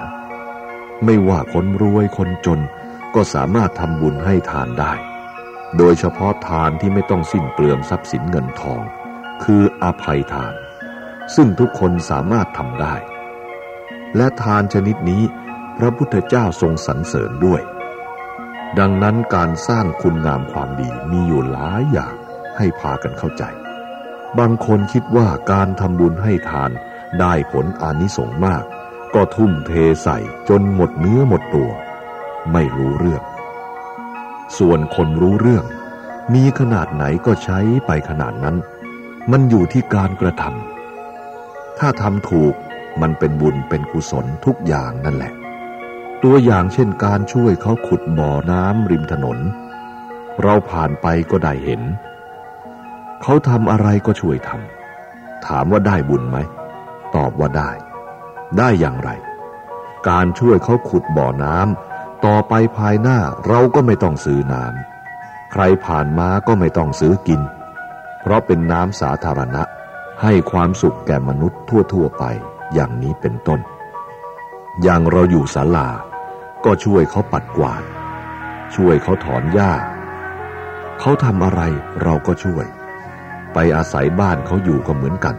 [1.05, 2.61] ไม่ว่าคนรวยคนจน
[3.14, 4.92] ก็สามารถทำบุญให้ทานได้
[5.77, 8.83] โดยเฉพาะทานที่ไม่ต้องสิ้นเปลืองทรัพย์สินเงินทอง
[9.44, 10.55] คืออภัยทาน
[11.35, 12.94] ซึ่งทุกคนสามารถทำได้
[14.16, 15.23] และทานชนิดนี้
[15.79, 17.62] พระพุทธเจ้าทรงสรรเสริญด้วย
[18.79, 22.14] ดังนั้นการสร้างคุณงามความดีมีอยู่หลายอย่าง
[22.57, 23.44] ให้พากันเข้าใจ
[24.38, 26.70] บางคนคิดว่าการทำบุญให้ทาน
[27.18, 28.64] ได้ผลอานิสงส์มาก
[29.14, 30.18] ก็ทุ่มเทใส่
[30.49, 31.70] จนหมดเนื้อหมดตัว
[32.53, 33.23] ไม่รู้เรื่อง
[34.59, 35.64] ส่วนคนรู้เรื่อง
[36.35, 38.57] มีขนาดไหนก็ใช้ไปขนาดนั้น
[39.31, 42.55] มันอยู่ที่การกระทำถ้าทำถูก
[43.01, 45.33] มันเป็นบุญเป็นกุศลทุกอย่างนั่นแหละ
[46.23, 49.38] ตัวอย่างเช่นการช่วยเขาขุดบ่อน้ำริมถนน
[50.42, 51.83] เราผ่านไปก็ได้เห็น
[53.23, 56.38] เขาทำอะไรก็ช่วยทำถามว่าได้บุญไหม
[57.16, 57.70] ตอบว่าได้
[58.59, 59.11] ได้อย่างไร
[60.09, 67.40] การช่วยเขาขุดบ่อน้ำต่อไปภายหน้าเราก็ไม่ต้องซื้อน้ำใครผ่านมาก็ไม่ต้องซื้อกิน
[68.20, 69.62] เพราะเป็นน้ำสาธารณะ
[70.23, 71.61] ให้ความสุขแก่มนุษย์
[71.92, 72.25] ทั่วๆไป
[72.75, 73.61] อย่างนี้เป็นต้น
[74.83, 75.88] อย่างเราอยู่ศาลา
[76.64, 77.83] ก็ช่วยเขาปัดกวาด
[78.75, 79.73] ช่วยเขาถอนหญ้า
[81.01, 81.61] เขาทำอะไร
[82.03, 82.66] เราก็ช่วย
[83.53, 85.37] ไปอาศัยบ้านเขาอยู่ก็เหมือนกัน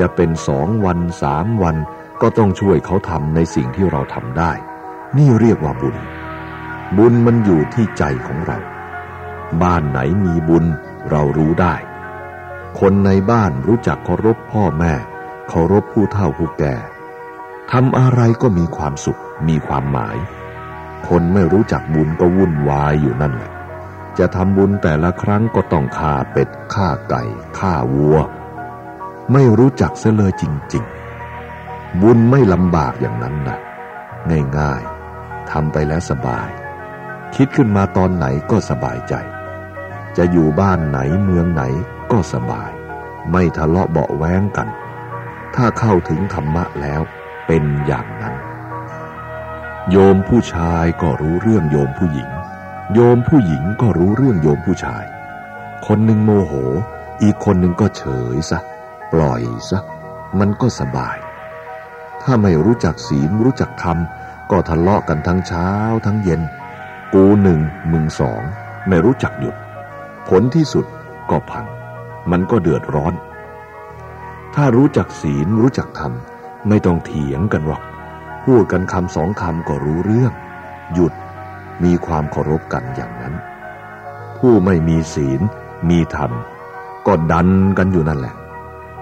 [0.00, 1.76] จะเป็นสองวันสามวัน
[2.22, 4.52] ก็ต้องช่วยเขาทำในสิ่งที่เราทำได้
[5.16, 5.96] นี่เรียกว่าบุญ
[6.96, 8.58] บุญมันอยู่ที่ใจของเรา
[9.62, 10.64] บ้านไหนมีบุญ
[11.10, 11.74] เรารู้ได้
[12.80, 14.94] คนในบ้านรู้จักเคารพพ่อแม่
[15.48, 16.74] เคารพผู้เฒ่าผู้แก่
[17.72, 20.16] ทำอะไรก็มีความสุข มีความหมาย
[21.08, 23.52] คนไม่รู้จักบุญก็วุ่นวายอยู่นั่นแหละ
[24.18, 27.22] จะทำบุญแต่ละครั้งก็ต้องฆ่าเป็ดฆ่าไก่
[27.58, 28.16] ฆ่าวัว
[29.32, 30.84] ไม่รู้จักเสเลยจริง
[31.42, 33.58] ๆ บุญไม่ลำบากอย่างนั้นนะ
[34.58, 36.48] ง่ายๆทำไปแล้วสบาย
[37.34, 39.14] คิดขึ้นมาตอนไหนก็สบายใจ
[40.16, 41.62] จะอยู่บ้านไหนเมืองไหน
[42.12, 42.70] ก็สบาย
[43.32, 44.68] ไม่ทะเลาะเบาแว้งกัน
[45.54, 47.02] ถ้าเข้าถึงธรรมะแล้ว
[47.46, 48.34] เป็นอย่างนั้น
[49.90, 52.30] โยมผู้ชายก็รู้เรื่องโยมผู้หญิง
[52.94, 55.04] โยมผู้หญิงก็รู้เรื่องโยมผู้ชาย
[55.86, 56.52] คนหนึ่งโมโห
[57.22, 58.02] อีกคนหนึ่งก็เฉ
[58.34, 58.60] ยซะ
[59.14, 59.80] ปล่อยซะ
[60.38, 61.18] มันก็สบาย
[62.22, 63.98] ถ้าไม่รู้จักศีลรู้จักธรรม
[64.50, 65.70] ก็ทะเลาะกันทั้งเช้า
[66.06, 66.42] ทั้งเย็น
[67.14, 67.60] กูหนึ่ง
[67.92, 68.42] มึงสอง
[68.88, 69.54] ไม่รู้จักหยุด
[70.28, 70.86] ผลที่สุด
[71.30, 71.66] ก็พัง
[72.30, 73.14] มันก็เดือดร้อน
[74.54, 76.12] ถ้ารู้จักศีลรู้จักธรรม
[76.68, 77.82] ไม่ต้องเถียงกันหรอก
[78.44, 80.32] พูดกันคำสองคำก็รู้เรื่อง
[80.94, 81.12] หยุด
[81.84, 83.34] มีความเคารพกันอย่างนั้น
[84.38, 85.40] ผู้ไม่มีศีล
[85.90, 86.30] มีธรรม
[87.06, 87.48] ก็ดัน
[87.78, 88.34] กันอยู่นั่นแหละ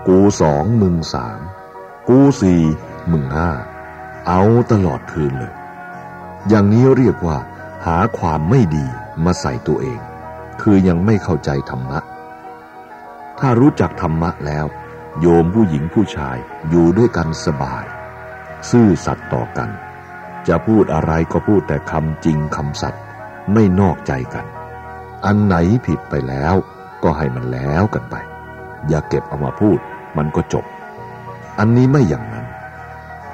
[0.08, 1.40] กูสองมึงสาม
[2.08, 2.62] กูสี่
[3.12, 3.50] มึงห้า
[4.28, 5.54] เอาตลอดคืนเลย
[6.48, 7.38] อย่างนี้เรียกว่า
[7.86, 8.86] หาความไม่ดี
[9.24, 10.00] มาใส่ตัวเอง
[10.62, 11.98] คือยังไม่เข้าใจธรรมะ
[13.38, 14.66] ถ้ารู้จักธรรมะแล้ว
[15.20, 16.36] โยมผู้หญิงผู้ชาย
[16.68, 17.84] อยู่ด้วยกันสบาย
[18.70, 19.70] ซื่อสัตย์ต่อกัน
[20.48, 23.02] จะพูดอะไรก็พูดแต่คำจริงคำสัตย์
[23.52, 24.46] ไม่นอกใจกัน
[25.24, 26.54] อันไหนผิดไปแล้ว
[27.02, 28.16] ก็ให้มันแล้วกันไป
[28.88, 29.78] อย่าเก็บเอามาพูด
[30.16, 30.64] มันก็จบ
[31.58, 32.46] อันนี้ไม่อย่างนั้น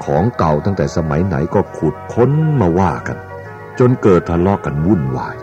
[0.04, 3.18] ของเก่าตั้งแต่สมัยไหนก็ขุดค้นมาว่ากัน
[3.78, 5.36] จนเกิดทะเลาะกกันวุ่นวาย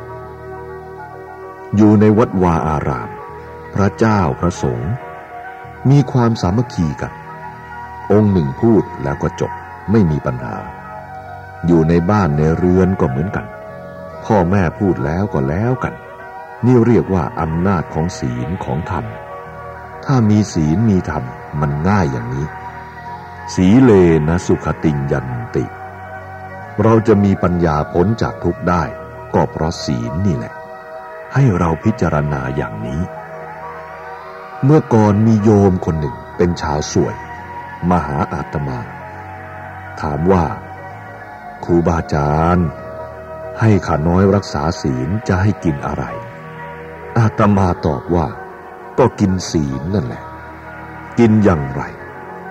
[1.76, 3.10] อยู่ในวัดวาอาราม
[3.76, 4.92] พระเจ้าพระสงฆ์
[5.90, 7.14] มีความสามัคคีกัน
[8.12, 9.52] องค์หนึ่งพูดแล้วก็จบ
[9.92, 10.56] ไม่มีปัญหา
[11.66, 13.46] อยู่ในบ้านในเรือนก็เหมือนกัน
[14.26, 15.94] พ่อแม่พูดแล้วก็แล้วกัน
[16.66, 19.06] นี่เรียกว่าอำนาจของศีลของธรรม
[20.06, 21.24] ถ้ามีศีลมีธรรม
[21.62, 22.48] มันง่ายอย่างนี้
[23.54, 23.92] สีเล
[24.28, 25.66] นะสุขติงยันติ
[26.84, 28.84] เราจะมีปัญญาพ้นจากทุกได้
[29.34, 30.54] ก็เพราะศีลนี่แหละ
[31.34, 33.02] ให้เราพิจารณาอย่างนี้
[34.64, 37.16] เมื่อก่อนมีโยมคนหนึ่งเป็นชาวสวย
[37.92, 38.80] มหาอาตมา
[40.02, 40.46] ถามว่า
[41.64, 42.68] ครูบาอาจารย์
[43.60, 46.04] ให้ขาน้อยรักษาศีลจะให้กินอะไร
[47.18, 48.28] อาตมาตอบว่า
[49.00, 50.24] ก็กินศีลนั่นแหละ
[51.20, 51.82] กินอย่างไร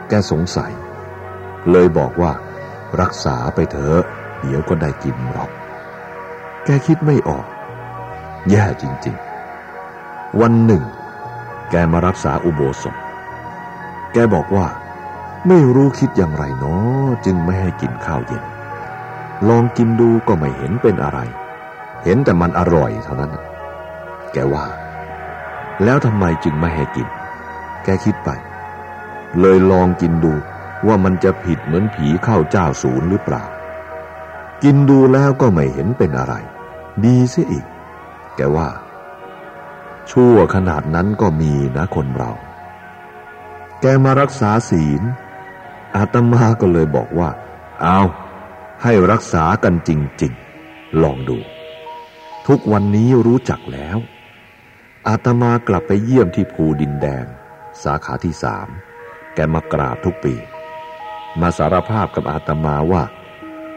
[0.09, 0.73] แกสงสัย
[1.71, 2.33] เลยบอกว่า
[3.01, 4.01] รักษาไปเถอะ
[4.41, 5.51] เดี๋ยวก็ได้กินหรอก
[6.65, 7.47] แกคิดไม่ออก
[8.51, 9.17] แย่จริง
[9.77, 10.83] ๆ วันหนึ่ง
[11.71, 12.95] แกมารักษาอุโบสถ
[14.13, 14.67] แกบอกว่า
[15.49, 18.45] ไม่รู้คิดอย่างไรเนาะจึงไม่ให้กินข้าวเย็น
[19.49, 21.19] ลองกินดูก็ไม่เห็นเป็นอะไร
[22.05, 23.33] เห็นแต่มันอร่อยเท่านั้น
[24.33, 24.65] แกว่า
[25.83, 27.09] แล้วทำไมจึงไม่ให้กิน
[27.85, 28.31] แกคิดไป
[29.41, 30.35] เลยลองกินดู
[30.87, 33.45] ว่ามันจะผิดเหมือนผีเข้าเจ้าศูนย์หรือเปล่า
[34.63, 36.35] กินดูแล้วก็ไม่เห็นเป็นอะไร
[37.05, 37.67] ดีเสียอีก
[38.37, 38.69] แกว่า
[40.11, 42.33] ชั่วขนาดนั้นก็มีนะคนเรา
[43.81, 45.03] แกมารักษาศีล
[45.97, 47.31] อาตมาก็เลยบอกว่า
[47.83, 48.01] เอา
[48.83, 49.91] ให้รักษากันจ
[50.23, 50.33] ริง
[50.67, 51.39] ๆ ลองดู
[52.47, 53.99] ทุกวันนี้รู้จักแล้ว
[55.09, 57.27] อาตมากลับไปเยี่ยมที่ภูดินแดง
[57.83, 58.69] สาขาที่สาม
[59.35, 60.35] แกมากราบทุกปี
[61.41, 63.03] มาสารภาพกับอาตมาว่า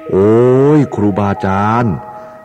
[0.10, 0.32] โอ้
[0.80, 1.96] ยครูบาอาจารย์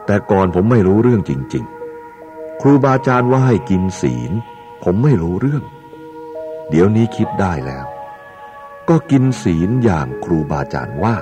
[0.06, 1.64] แต่ก่อนผมไม่รู้เรื่องจริง
[2.12, 4.32] ๆ ครูบาอาจารย์ว่าให้กินศีล
[4.82, 5.64] ผมไม่รู้เรื่อง
[6.70, 7.86] เดี๋ยวนี้คิดได้แล้ว
[8.88, 11.16] ก็กินศีลอย่างครูบาอาจารย์ว่า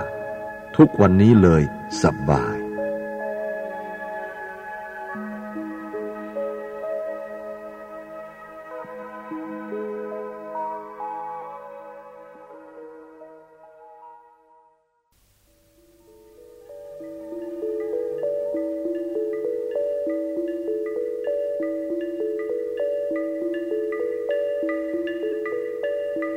[0.76, 1.62] ทุกวันนี้เลย
[2.02, 2.59] สบาย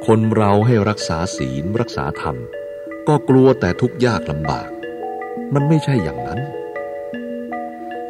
[0.09, 2.37] คนเราให้รักษาศีลรักษาธรรม
[3.07, 4.69] ก็กลัวแต่ทุกข์ยากลำบาก
[5.53, 6.39] มันไม่ใช่อย่างนั้น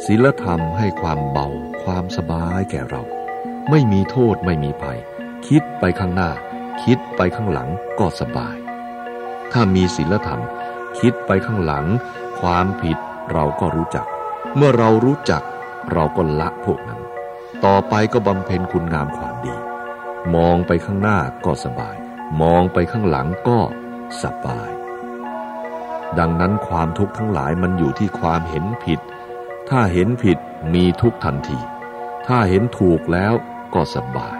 [0.05, 1.47] ศีลธรรมให้ความเบา
[1.83, 3.03] ความสบายแก่เรา
[3.69, 4.99] ไม่มีโทษไม่มีภัย
[5.47, 6.31] คิดไปข้างหน้า
[6.83, 8.57] คิดไปข้างหลังก็สบาย
[9.51, 10.41] ถ้ามีศีลธรรม
[10.99, 11.85] คิดไปข้างหลัง
[12.39, 12.97] ความผิด
[13.31, 14.05] เราก็รู้จัก
[14.55, 15.43] เมื่อเรารู้จัก
[15.93, 17.01] เราก็ละพวกนั้น
[17.65, 19.55] ต่อไปก็บำเพ็ญคุณงามความดี
[20.35, 21.95] มองไปข้างหน้าก็สบาย
[22.41, 23.59] มองไปข้างหลังก็
[24.23, 24.71] สบาย
[26.19, 28.99] ดังนั้นความทุกข์ทั้งหลายมันอยู่ที่ความเห็นผิด
[29.69, 30.37] ถ้าเห็นผิด
[30.73, 31.59] มีทุกทันที
[32.27, 33.33] ถ้าเห็นถูกแล้ว
[33.73, 34.37] ก็สบาย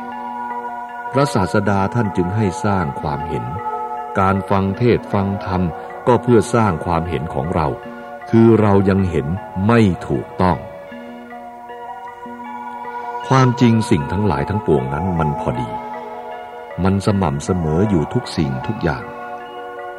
[1.11, 3.45] พระศาสดาท่านจึงให้สร้างความเห็น
[4.19, 5.61] การฟังเทศฟังธรรม
[6.07, 7.67] ก็เพื่อสร้างความเห็นของเรา
[8.29, 9.27] คือเรายังเห็น
[9.67, 10.57] ไม่ถูกต้อง
[13.35, 15.69] ความจริงสิ่งทั้งหลายทั้งปวงนั้นมันพอดี
[16.83, 19.03] มันสม่ำเสมออยู่ทุกสิ่งทุกอย่าง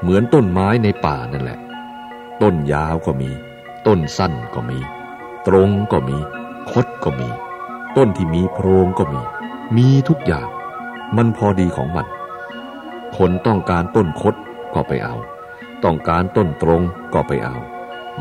[0.01, 1.59] เหมือนต้นไม้ในป่านั่นแหละ
[2.43, 3.31] ต้นยาวก็มี
[3.87, 4.79] ต้นสั้นก็มี
[5.47, 6.19] ตรงก็มี
[6.71, 7.29] คดก็มี
[7.97, 9.21] ต้นที่มีโพรงก็มี
[9.77, 10.49] มีทุกอย่าง
[11.17, 12.07] มันพอดีของมัน
[13.17, 14.35] คนต้องการต้นคด
[14.75, 15.17] ก็ไปเอา
[15.85, 16.83] ต้องการต้นตรง
[17.15, 17.57] ก็ไปเอา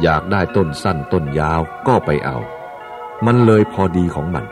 [0.02, 2.38] อยากได้ต้นสั้นต้นยาวก็ไปเอา
[3.26, 4.47] มันเลยพอดีของมัน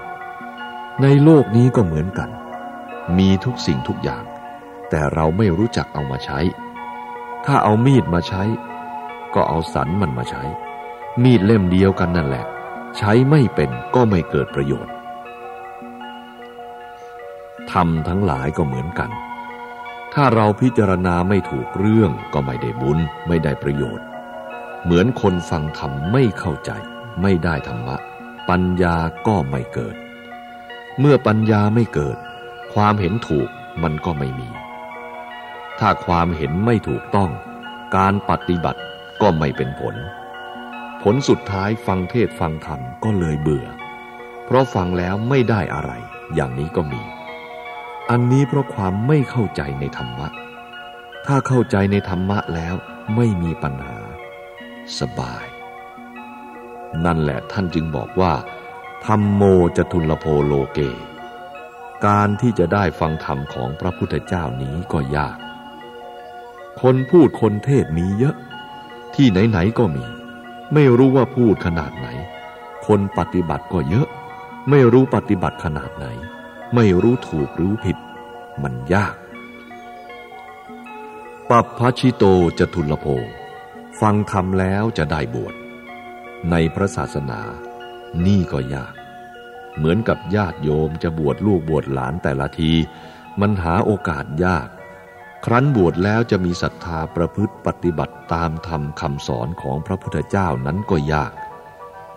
[1.02, 2.30] ในโลกนี้ก็เหมือนกัน
[3.18, 4.24] มีทุกสิ่งทุกอย่าง
[4.90, 6.40] แต่เราไม่รู้จักเอามาใช้
[7.46, 8.44] ถ้าเอามีดมาใช้
[9.34, 10.44] ก็เอาสันมันมาใช้
[11.24, 12.46] มีดเล่มเดียวกันนั่นแหละ
[12.98, 14.94] ใช้ไม่เป็นก็ไม่เกิดประโยชน์
[17.72, 19.10] ทำทั้งหลายก็เหมือนกัน
[20.14, 24.06] ถ้าเราพิจารณาไม่ถูกเรื่องก็ไม่ได้บุญไม่ได้ประโยชน์
[24.84, 26.72] เหมือนคนฟังธรรมไม่เข้าใจ
[27.22, 27.98] ไม่ได้ธรรมะ
[28.50, 28.96] ปัญญา
[29.28, 29.96] ก็ไม่เกิด
[31.00, 32.18] เมื่อปัญญาไม่เกิด
[32.74, 33.50] ความเห็นถูก
[33.84, 34.50] มันก็ไม่มี
[35.80, 37.30] ถ้าความเห็นไม่ถูกต้อง
[37.96, 38.82] การปฏิบัติ
[39.22, 39.96] ก็ไม่เป็นผล
[41.02, 43.68] ผลสุดท้ายฟังเทศฟังธรรมก็เลยเบื่อ
[44.46, 45.92] เพราะฟังแล้วไม่ได้อะไร
[46.36, 47.02] อย่างนี้ก็มี
[48.10, 50.28] อันนี้เพราะความไม่เข้าใจในธรรมะ
[51.26, 52.76] ถ้าเข้าใจในธรรมะแล้ว
[53.16, 53.98] ไม่มีปัญหา
[55.00, 55.46] สบาย
[57.06, 58.34] นั่นแหละท่านจึงบอกว่า
[59.08, 59.44] ธรรมโม
[59.78, 60.80] จะทุลโพโลเก
[62.06, 65.38] การที่จะได้ฟังธรรมของพระพุทธเจ้านี้ก็ยาก
[66.82, 68.36] คนพูดคนเทศมีเยอะ
[69.16, 70.06] ที่ไหนๆก็มี
[70.74, 72.08] ไม่รู้ว่าพูดขนาดไหน
[72.88, 74.08] คนปฏิบัติก็เยอะ
[74.70, 76.06] ไม่รู้ปฏิบัติขนาดไหน
[76.76, 77.98] ไม่รู้ถูกรู้ผิด
[78.64, 79.16] มันยาก
[81.50, 82.24] ปัปพชิโต
[82.60, 83.08] จะทุลโภ
[84.02, 85.54] ฟังธรรมแล้วจะได้บวช
[86.52, 87.42] ในพระศาสนา
[88.26, 88.94] นี่ก็ยาก
[89.76, 92.72] เหมือนกับญาติโยมจะบวชลูกบวชหลานแต่ละที
[93.42, 94.68] มันหาโอกาสยาก
[95.46, 101.32] ครั้นบวชแล้วจะมีศรัทธาประพฤติปฏิบัติตามธรรมคำสอนของพระพุทธเจ้านั้นก็ยาก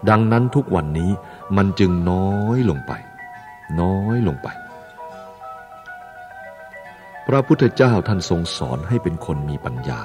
[0.09, 1.11] ดังนั้นทุกวันนี้
[1.57, 2.93] มันจึงน้อยลงไป
[3.81, 4.49] น้อยลงไป
[7.27, 10.01] พระพุทธเจ้าท่านทรงสอนให้เป็นคนมีปัญญา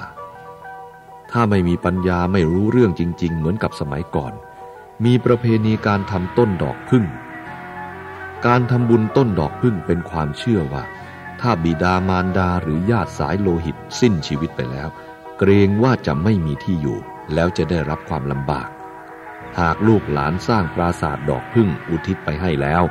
[1.30, 4.32] ถ้าไม่มีปัญญาไม่รู้เรื่องจริง ๆ เหมือนกับสมัยก่อน
[5.04, 7.04] มีประเพณีการทำต้นดอกพึ่ง
[8.46, 10.84] การทำบุญต้นดอกพึ่งเป็นความเชื่อว่า
[11.40, 14.88] ถ้าบิดามารดาหรือญาติสายโลหิตสิ้นชีวิตไปแล้ว
[15.38, 16.98] เกรงว่าจะไม่มีที่อยู่
[17.34, 18.68] แล้วจะได้รับความลำบาก
[19.58, 22.82] หากลูกหลานสร้างปราสาทดอกพึ่งอุทิศไปให้แล้ว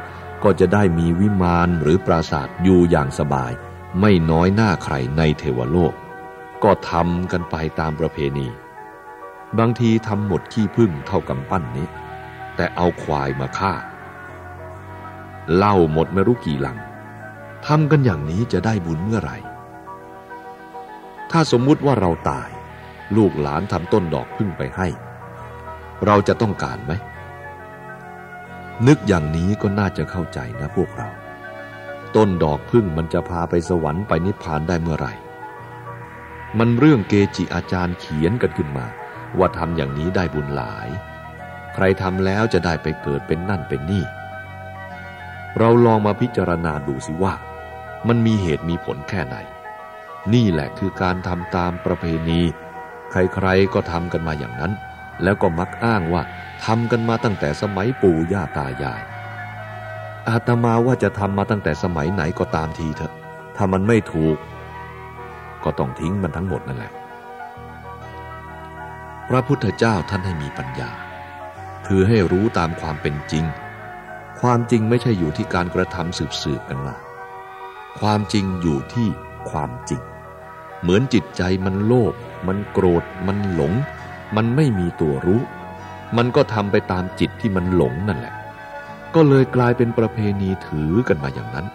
[0.43, 3.51] ก็จะได้มีวิมานหรือปราสาทอยู่อย่างสบาย
[3.99, 5.93] ไม่น้อยหน้าใครในเทวโลก
[6.63, 8.47] ก็ทำกันไปตามประเพณี
[9.57, 11.87] บางทีทำหมดขี้พึ่งเท่ากำปั้นนี้
[12.55, 13.73] แต่เอาควายมาฆ่า
[15.55, 16.77] เล่าหมดไม่รู้กี่หลัง
[17.65, 19.37] ทำกันอย่างนี้จะได้บุญเมื่อไหร่
[21.31, 22.49] ถ้าสมมุติว่าเราตาย
[23.17, 24.87] ลูกหลานทำต้นดอกพึ่งไปให้
[26.05, 26.91] เราจะต้องการไหม
[28.87, 31.09] นึกอย่างนี้ก็น่าจะเข้าใจนะพวกเรา
[32.15, 35.13] ต้นดอกพึ่งมันจะพาไปสวรรค์ไปนิพพานได้เมื่อไหร่
[36.59, 38.85] มันเรื่องเกจิอาจารย์เขียนกันขึ้นมา
[39.37, 40.89] ว่าทำอย่างนี้ได้บุญหลาย
[41.73, 44.03] ใครทำแล้วจะได้ไปเกิดเป็นนั่นเป็นนี่
[45.57, 47.33] เราลองมาพิจารณาดูสิว่า
[48.07, 49.37] มันมีเหตุมีผลแค่ไหน
[50.33, 52.41] นี่แหละคือการทำตามประเพณี
[53.11, 54.71] ใครๆก็ทำกันมาอย่างนั้น
[55.23, 56.21] แล้วก็มักอ้างว่า
[56.65, 59.01] ทำกันมาตั้งแต่สมัยปู่ย่าตายาย
[60.29, 63.13] อาตมาว่าจะทำมาตั้งแต่สมัยไหนก็ตามทีเถอะ
[63.55, 64.37] ถ้ามันไม่ถูก
[65.63, 66.93] ก็ต้องทิ้งมันทั้งหมดนั่นแหละ
[69.31, 70.91] พระพุทธเจ้าท่านให้มีปัญญา
[71.87, 73.45] คือให้รู้ตามความเป็นจริง
[74.41, 76.95] ความจริงไม่ใช่อยู่ที่การกระทำสืบๆกันมา
[77.99, 79.07] ความจริงอยู่ที่
[79.49, 80.01] ความจริง
[80.81, 82.13] เหมือนจิตใจมันโลภ
[82.47, 83.73] มันโกรธ มันหลง
[84.35, 85.41] มันไม่มีตัวรู้
[86.17, 88.33] มันก็ทำไปตามจิตที่มันหลงนั่นแหละ
[89.15, 91.67] ก็เลยกลายเป็นประเพณีถือกันมาอย่างนั้น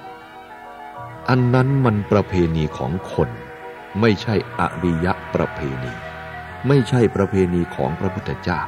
[1.28, 3.28] อันนั้นมันประเพณีของคน
[4.00, 5.92] ไม่ใช่อริยะประเพณี
[6.68, 8.60] ไม่ใช่ประเพณีของพระพุทธเจ้า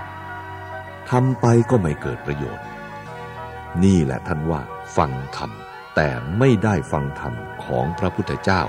[1.10, 2.66] ทำไปก็ไม่เกิดประโยชน์
[3.84, 4.60] นี่แหละท่านว่า
[4.96, 5.50] ฟังธรรม
[5.94, 7.34] แต่ไม่ได้ฟังธรรม
[7.64, 8.62] ของพระพุทธเจ้า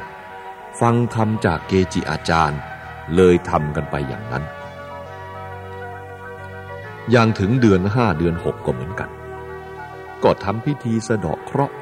[0.81, 2.59] ฟังธรรมจากเกจิอาจารย์
[3.15, 4.43] เลยทำกันไปอย่างนั้น
[7.11, 9.09] อย่างถึงเดือนห้าเดือนหกก็เหมือนกัน
[10.23, 11.75] ก็ทำพิธีสะเดาะเคราะห์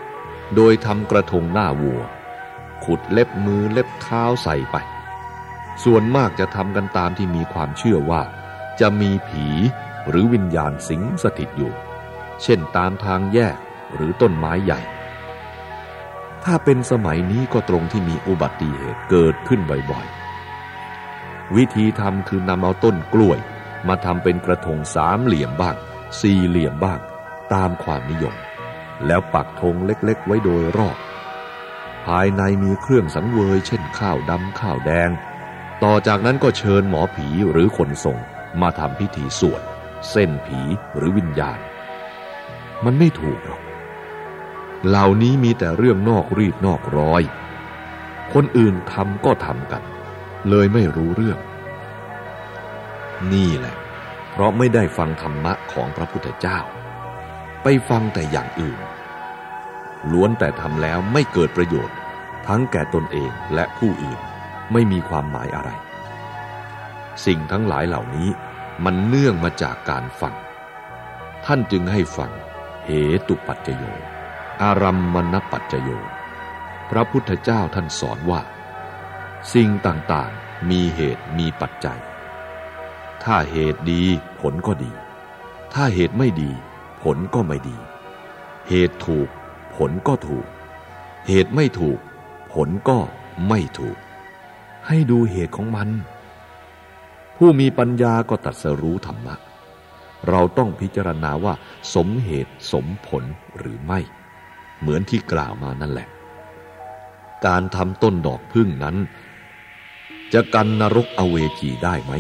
[0.56, 2.02] โดยทำกระทงหน้าวัว
[2.86, 4.76] ขุดเล็บมือเล็บเท้าใส่ไป
[5.84, 8.22] ส่วนมากจะทำกันตามที่มีความเชื่อว่า
[8.80, 9.48] จะมีผี
[10.10, 11.74] หรือวิญญาณสิงสถิตอยู่
[12.42, 13.58] เช่นตามทางแยก
[13.96, 14.80] หรือต้นไม้ใหญ่
[16.44, 19.62] ถ้าเป็นสมัยนี้ก็ตรงที่มีอุบัติเหตุเกิดขึ้น
[19.92, 23.40] บ่อยๆ วิธีทำคือนำเอาต้นกล้วย
[23.88, 25.76] มาทำเป็นกระทงสามเหลี่ยมบ้าง
[26.20, 27.00] สี่เหลี่ยมบ้าง
[27.54, 28.36] ตามความนิยม
[29.06, 30.98] แล้วปักธงเล็กๆ ไว้โดยรอบ
[32.06, 35.10] ภายในมีเครื่องสังเวย เช่นข้าวดำข้าวแดง
[35.84, 38.18] ต่อจากนั้นก็เชิญหมอผีหรือคนทรง
[38.62, 39.62] มาทำพิธีสวด
[40.10, 40.60] เส้นผี
[40.98, 41.60] หรือวิญญาณ
[42.86, 43.62] มันไม่ถูกหรอก
[44.88, 47.24] เหล่านี้มีแต่เรื่องนอกรีดนอกรอย
[48.34, 49.84] คนอื่นทำก็ทำกัน
[50.50, 51.40] เลยไม่รู้เรื่อง
[53.34, 53.76] นี่แหละ
[54.32, 56.60] เพราะไม่ได้ฟังธรรมะของพระพุทธเจ้า
[57.64, 58.80] ไปฟังแต่อย่างอื่น
[60.12, 61.98] ล้วนแต่ทำแล้วไม่เกิดประโยชน์
[62.48, 64.20] ทั้งแก่ตนเองและผู้อื่น
[64.72, 65.70] ไม่มีความหมายอะไร
[67.26, 68.30] สิ่งทั้งหลายเหล่านี้
[68.86, 70.36] มันเนื่องมาจากการฟัง
[71.46, 72.32] ท่านจึงให้ฟัง
[72.86, 72.92] เห
[73.28, 73.84] ตุปัจจโย
[74.62, 75.90] อารัมมณปัจจโย
[76.90, 78.42] พระพุทธเจ้าท่านสอนว่า
[79.54, 82.00] สิ่งต่างๆมีเหตุมีปัจจัย
[83.24, 84.04] ถ้าเหตุดี
[84.42, 84.92] ผลก็ดี
[85.74, 86.52] ถ้าเหตุไม่ดี
[87.04, 87.78] ผลก็ไม่ดี
[88.70, 89.30] เหตุถูก
[89.76, 90.46] ผลก็ถูก
[91.28, 92.00] เหตุไม่ถูก
[92.54, 93.00] ผลก็
[93.48, 93.98] ไม่ถูก
[94.88, 95.90] ให้ดูเหตุของมัน
[97.38, 99.36] ผู้มีปัญญาก็ตัดสรู้ธรรมะ
[100.30, 101.54] เราต้องพิจารณาว่า
[101.96, 103.24] สมเหตุสมผล
[103.58, 104.00] หรือไม่
[104.80, 106.08] เหมือนที่กล่าวมานั่นแหละ
[107.46, 108.96] การทำต้นดอกพึ่งนั้น
[110.34, 112.14] จะกันนรกอเวจีได้ไหม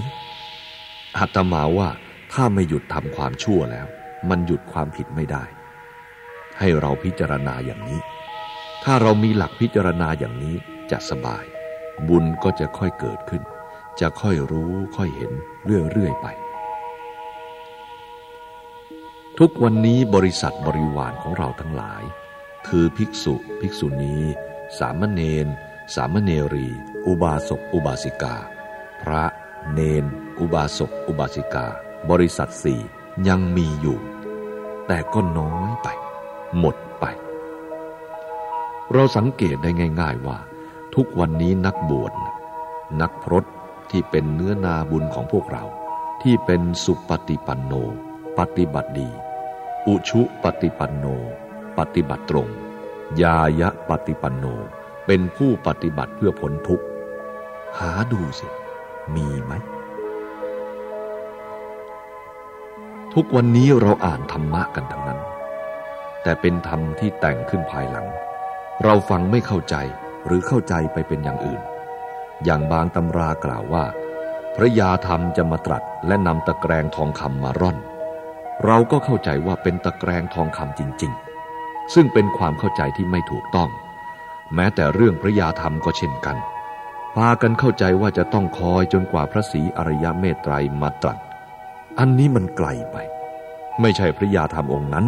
[1.18, 1.90] อาตมาว่า
[2.34, 3.88] ถ้าไม่หยุดทำความชั่วแล้ว
[4.30, 5.44] มันหยุดความผิดไม่ได้
[6.60, 8.00] ให้เราพิจารณาอย่างนี้
[8.84, 10.56] ถ้าเรามีหลักพิจารณาอย่างนี้
[10.92, 11.44] จะสบาย
[12.08, 13.44] บุญก็จะค่อยเกิดขึ้น
[14.00, 15.32] จะค่อยรู้ค่อยเห็น
[15.92, 16.28] เรื่อยๆไป
[19.40, 22.04] ทุกวันนี้บริษัทบริวารของเราทั้งหลาย
[22.68, 24.18] คือภิกษุภิกษุณี
[24.80, 25.48] สามเณร
[25.96, 26.68] สามเณรี
[27.08, 28.36] อุบาสกอุบาสิกา
[29.02, 29.24] พระ
[29.74, 30.06] เนน
[30.40, 31.68] อุบาสกอุบาสิกา
[32.10, 32.82] บริษัทสี่
[33.28, 34.00] ยังมีอยู่
[34.88, 35.88] แต่ก็น้อยไป
[36.60, 37.06] หมดไป
[38.94, 39.70] เราสังเกตได้
[40.02, 40.40] ง่าย ๆว่า
[40.96, 42.14] ทุกวันนี้นักบวช
[43.02, 43.46] นักพรต
[43.92, 45.64] ที่เป็นเนื้อนาบุญของพวกเรา
[46.22, 47.74] ที่เป็นสุปฏิปันโน
[48.38, 49.10] ปฏิบัติดี
[49.88, 51.06] อุชุปฏิปันโน
[51.78, 52.50] ปฏิบัติตรง
[53.22, 54.46] ยายะปฏิปันโน
[55.06, 56.86] เป็นผู้ปฏิบัติเพื่อผลทุกข์
[57.80, 58.48] หาดูสิ
[59.16, 59.54] มีไหม
[63.14, 65.20] ทุกวันนี้เราอ่านธรรมะกันทั้งนั้น
[66.24, 68.08] แต่เป็นธรรมที่แต่งขึ้นภายหลัง
[68.84, 69.78] เราฟังไม่เข้าใจ
[70.26, 71.62] หรือเข้าใจไปเป็นอย่างอื่น
[72.44, 73.86] อย่างบางตำรากล่าวว่า
[74.56, 77.78] พระยาธรรมจะมาตรัสและนำตะแกรงทองคำมาร่อน
[78.66, 81.12] เราก็เข้าใจว่าเป็นตะแกรงทองคำจริง
[81.54, 83.70] ๆ ซึ่งเป็นความเข้าใจที่ไม่ถูกต้อง
[84.56, 86.38] แม้แต่เรื่องพระยาธรรมก็เช่นกัน
[87.16, 91.18] พากันเข้าใจว่าจะต้องคอยจนกว่าพระศรีอริยเมตไตรมาตรัส
[92.00, 92.98] อันนี้มันไกลไป
[93.82, 95.06] ไม่ใช่พระยาธรรมองค์นั้น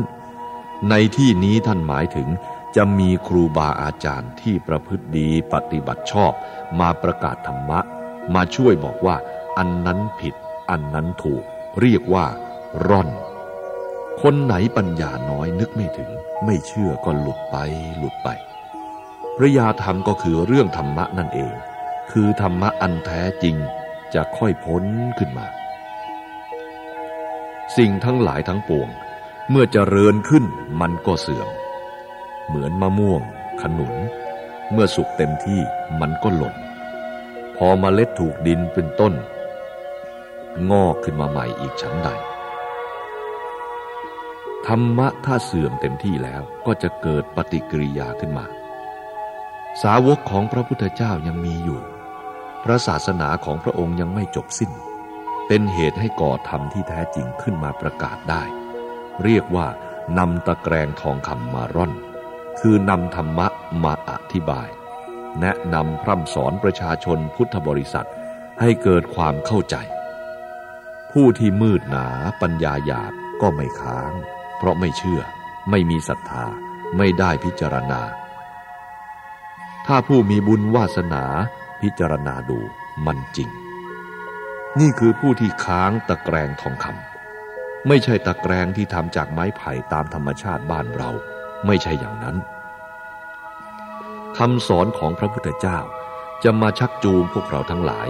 [0.89, 2.27] ในที่นี้ท่านหมายถึง
[2.75, 6.33] จะมีครูบาอาจารย์ที่ประพฤติดีปฏิบัติชอบ
[6.79, 7.79] มาประกาศธรรมะ
[8.33, 9.15] มาช่วยบอกว่า
[9.57, 10.35] อันนั้นผิด
[10.69, 11.43] อันนั้นถูก
[11.79, 12.25] เรียกว่า
[12.87, 13.09] ร่อน
[14.21, 16.09] คนไหนปัญญาน้อยนึกไม่ถึง
[16.45, 17.55] ไม่เชื่อก็หลุดไป
[17.97, 18.29] หลุดไป
[19.37, 21.53] พระยาธรรมก็คือเรื่องธรรมะนั่นเอง
[22.11, 23.55] คือธรรมะอันแท้จริง
[24.13, 24.83] จะค่อยพ้น
[25.17, 25.47] ขึ้นมา
[27.77, 28.89] สิ่งทั้งหลายทั้งปวง
[29.49, 30.45] เมื่อจเจริญขึ้น
[30.81, 31.49] มันก็เสื่อม
[32.47, 33.21] เหมือนมะม่วง
[33.61, 33.93] ขนุน
[34.71, 35.61] เมื่อสุกเต็มที่
[35.99, 36.55] มันก็หล่น
[37.57, 39.13] พอมเมล็ดถูกดินเป็นต้น
[40.71, 42.09] งอกขึ้นมาใหม่อีกชั้นใด
[44.67, 48.45] ธรรมะถ้าเสื่อมเต็มที่แล้วก็จะเกิดปฏิกิริยาขึ้นมา
[49.83, 51.81] สาวกของพระพุทธเจ้ายังมีอยู่
[52.63, 54.71] พระศาสนาของพระองค์ยังไม่จบสิ้น
[55.47, 58.43] เป็นเหตุให้ก่อธรรมที่แท้จริงขึ้นมาประกาศได้
[59.23, 59.67] เรียกว่า
[60.17, 61.93] นำตะแกรงทองคำมาร่อน
[62.59, 63.47] คือนำธรรมะ
[63.83, 64.69] มาอธิบาย
[65.39, 68.07] แนะนำพร่ำสอนประชาชนพุทธบริษัท
[68.59, 69.75] ให้เกิดความเข้าใจ
[71.11, 72.07] ผู้ที่มืดหนา
[72.41, 74.13] ปัญญาหยาบก็ไม่ค้าง
[74.57, 75.21] เพราะไม่เชื่อ
[75.69, 76.45] ไม่มีศรัทธา
[76.97, 78.01] ไม่ได้พิจารณา
[79.87, 81.25] ถ้าผู้มีบุญวาสนา
[81.81, 82.59] พิจารณาดู
[83.05, 83.49] มันจริง
[84.79, 91.11] นี่คือผู้ที่ค้างตะแกรงทองคำไม่ใช่ตะแกรงที่ทำจากไม้ไผ่ตามธรรมชาติบ้านเรา
[91.65, 92.37] ไม่ใช่อย่างนั้น
[94.37, 95.77] คำสอนของพระพุทธเจ้า
[96.43, 98.07] จะมาชักจูงพวกเราทั้งหลาย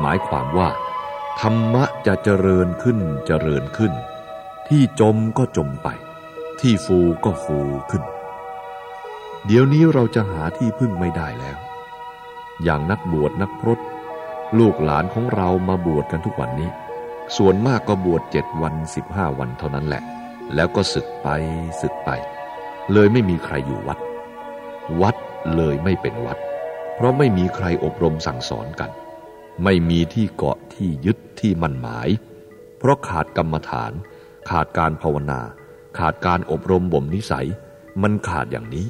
[0.00, 0.68] หมายความว่า
[1.40, 3.92] ธรรมะจะเจริญขึ้นเจริญขึ้น
[4.68, 5.88] ที่จมก็จมไป
[6.60, 7.58] ที่ฟูก็ฟู
[7.90, 8.02] ขึ้น
[9.46, 11.58] เดี๋ยวนี้เราจะหาที่พึ่งไม่ได้แล้ว
[12.62, 13.78] อย่างนักบวชนักพรต
[14.58, 16.70] ลูกหลานของเรามาบวชกันทุกวันนี้
[17.36, 20.02] ส่วนมากก็บวชเจ็ดวันสิบห้าวันเท่านั้นแหละ
[20.54, 21.28] แล้วก็ศึกไป
[21.80, 22.10] ศึกไป
[22.92, 23.98] เลยไม่มีใครอยู่วัด
[25.00, 25.16] วัด
[25.56, 26.38] เลยไม่เป็นวัด
[26.94, 28.90] เพราะไม่มีใครอบรมสั่งสอนกัน
[29.64, 32.08] ไม่มีที่เกาะที่ยึดที่มั่นหมาย
[32.78, 33.92] เพราะขาดกรรมฐาน
[34.50, 35.40] ขาดการภาวนา
[35.98, 37.48] ขาดการอบรมบ่มนิสัย
[38.02, 38.86] มันขาดอย่างนี้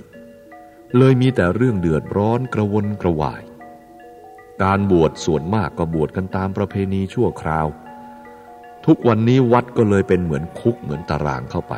[0.96, 3.42] เลยมีแต่เรื่องเดือดร้อนกระวนกระวาย
[4.62, 7.66] การบวชส่วนมากก็บวชกันตามประเพณีชั่วคราว
[8.86, 11.74] ทุกวันนี้วัดก็เลยเป็นเหมือนคุกเหมือนตารางเข้าไป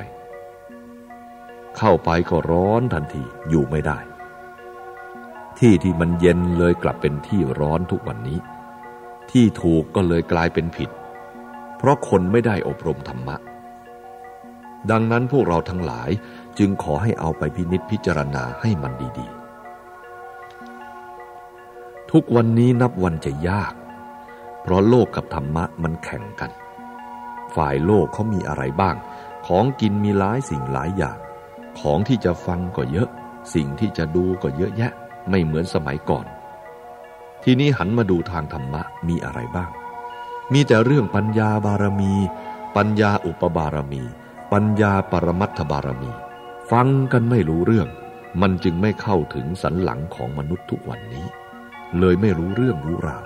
[1.76, 3.98] เข้าไปก็ร้อนทันทีอยู่ไม่ได้
[5.58, 8.38] ที่ที่มันเย็นเลยกลับเป็นที่ร้อนทุกวันนี้
[9.30, 10.90] ที่ถูกก็เลยกลายเป็นผิด
[11.76, 13.36] เพราะคนไม่ได้อบรมธรรมะ
[14.90, 16.10] ดังนั้นพวกเราทั้งหลาย
[16.58, 19.40] จึงขอให้เอาไปพินิษพิจารณาให้มันดีๆ
[22.10, 23.72] ทุกวันนี้นับวันจะยาก
[24.62, 26.50] เพราะโลกกับธรรมะมันแข่งกัน
[27.54, 28.96] ฝ่ายโลกเขามีอะไรบ้าง
[29.46, 31.18] ของกินมีหลายสิ่งหลายอย่าง
[31.78, 33.08] ของที่จะฟังก็เยอะ
[33.54, 34.92] สิ่งที่จะดูก็เยอะแยะ
[35.30, 36.26] ไม่เหมือนสมัยก่อน
[37.44, 39.70] ทีนี้หันมาดูทางธรรมะมีอะไรบ้าง
[40.52, 42.12] มีแต่เรื่องปัญญาบารมี
[42.76, 44.02] ปัญญาอุปบารมี
[44.52, 46.10] ปัญญาปรมัตถบารมี
[46.70, 47.88] ฟังกันไม่รู้เรื่อง
[48.40, 51.26] มันจึงไม่เข้าถึงสันหลังของมนุษย์ทุกวันนี้
[51.98, 53.24] เลยไม่รู้เรื่องรู้ราว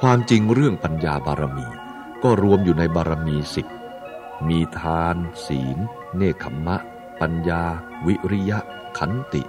[0.00, 1.66] ความจริงเรื่องปัญญาบารมี
[2.22, 3.66] ก็รวมอยู่ในบารมีสิบ
[4.48, 5.16] มีทาน
[5.46, 5.78] ศีล
[6.16, 6.76] เนคขมะ
[7.20, 7.64] ปัญญา
[8.06, 8.58] วิริยะ
[8.98, 9.42] ขันติ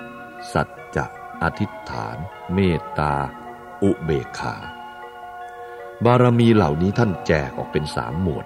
[0.54, 1.06] สัจจะ
[1.44, 2.18] อธิษฐาน
[2.54, 3.14] เมตตา
[3.84, 4.56] อุเบกขา
[6.06, 8.46] บารมีเหล่านี้ท่านแจกออกเป็นสามหมวด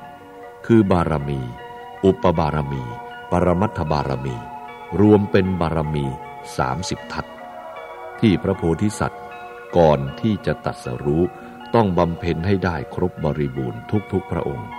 [0.66, 1.42] คือบารมี
[2.06, 2.84] อุปบารมี
[3.32, 4.38] ปรมัตถบารมี
[5.00, 6.06] รวมเป็นบารมี
[6.58, 7.26] สามสิบทัศ
[8.20, 9.24] ที่พระโพธิสัตว์
[9.78, 11.24] ก่อนที่จะตัดสรู้
[11.76, 13.80] ต้องบำเพ็ญให้ได้ครบบริบูรณ์
[14.12, 14.70] ทุกๆพระองค์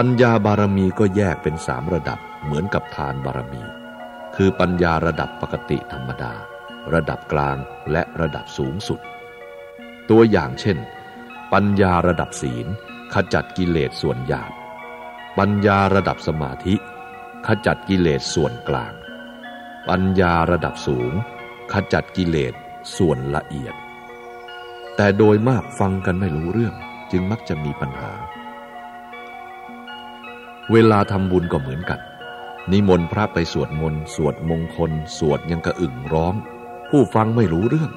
[0.00, 3.62] ปัญญาบารมีก็แยกเป็นสามระดับเหมือนกับทานบารมี
[4.36, 6.32] คือปัญญาระดับปกติธรรมดา
[6.94, 7.56] ระดับกลาง
[7.92, 9.00] และระดับสูงสุด
[10.10, 10.78] ตัวอย่างเช่น
[11.52, 12.66] ปัญญาระดับศีล
[13.14, 14.52] ขจัดกิเลสส่วนหยาบ
[15.38, 16.74] ปัญญาระดับสมาธิ
[17.46, 18.94] ขจัดกิเลสส่วนกลาง
[19.88, 21.12] ปัญญาระดับสูง
[21.72, 22.54] ขจัดกิเลส
[22.96, 23.74] ส่วนละเอียด
[24.96, 26.74] แต่โดยมากฟังกันไม่รู้เรื่อง
[27.10, 28.12] จึงมักจะมีปัญหา
[30.72, 32.00] เวลาทำบุญก็เหมือนกัน
[32.72, 36.34] นิมนต์พระไปสวดมนต์สวดมงคล สวดยังกระอึ่งร้อง
[36.90, 37.90] ผู้ฟังไม่รู้เรื่อง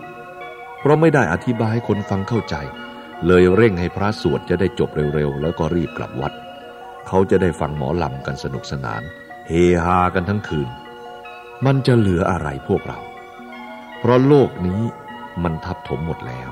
[0.80, 2.56] เพราะไม่ได้อธิบายให้คนฟังเข้าใจ
[3.26, 6.34] เลยเร่งให้พระสวดจะได้จบเร็วๆ แล้วก็รีบกลับวัด
[7.08, 9.02] เขาจะได้ฟังหมอลำกันสนุกสนาน
[9.48, 9.52] เฮ
[9.84, 10.70] ฮากันทั้งคืน
[11.66, 13.00] มันจะเหลืออะไรพวกเรา
[14.00, 14.82] เพราะโลกนี้
[15.44, 16.50] มันทับถมหมดแล้ว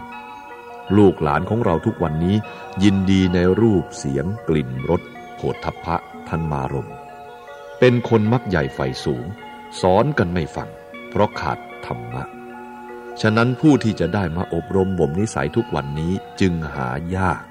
[0.97, 2.35] ลูกหลานของเราทุกวันนี้
[2.83, 5.01] ยินดีในรูปเสียงกลิ่นรส
[5.37, 5.95] โผฏฐัพพะ
[6.27, 6.91] ทันมารม
[7.79, 9.25] เป็นคนมักใหญ่ไฟสูง
[9.81, 10.69] สอนกันไม่ฟัง
[11.09, 12.23] เพราะขาดธรรมะ
[13.21, 17.41] ฉะนั้นผู้ที่จะได้มาอบรมบ่มนิสัยทุกวันนี้จึงหายาก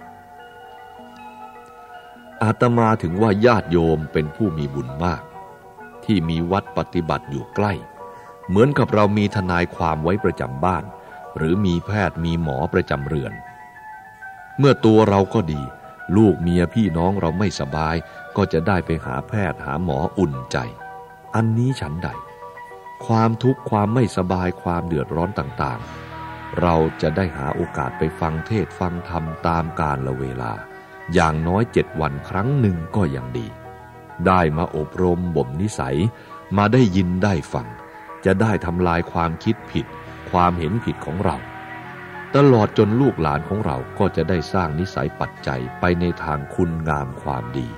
[2.42, 5.22] อาตมาถึงว่าญาติโยมเป็นผู้มีบุญมาก
[6.04, 7.72] ที่มีวัดปฏิบัติอยู่ใกล้
[8.48, 10.84] เหมือนกับเรามีทนายความไว้ประจำบ้าน
[11.36, 13.32] หรือมีแพทย์มีหมอประจำเรือน
[14.58, 15.62] เมื่อตัวเราก็ดี
[16.16, 17.96] ลูกเมียพี่น้องเราไม่สบาย
[18.36, 20.56] ก็จะได้ไปหาแพทย์หาหมออุ่นใจ
[21.34, 22.08] อันนี้ฉันใด
[23.06, 30.52] ความทุกข์ความไม่สบายความเดือดร้อนต่างๆ เราจะได้หาโอกาสไปฟังเทศฟังธรรมตามกาลละเวลา
[31.14, 33.46] อย่างน้อยเจ็ดวันครั้งหนึ่งก็ยังดี
[34.26, 35.96] ได้มาอบรมบ่มนิสัย
[36.56, 37.66] มาได้ยินได้ฟัง
[38.24, 39.86] จะได้ทำลายความคิดผิด
[40.30, 41.36] ความเห็นผิดของเรา
[42.40, 47.68] ตลอดจนลูกหลานของเราก็จะได้สร้างนิสัยปัจจัยไปในทางคุณงามความดี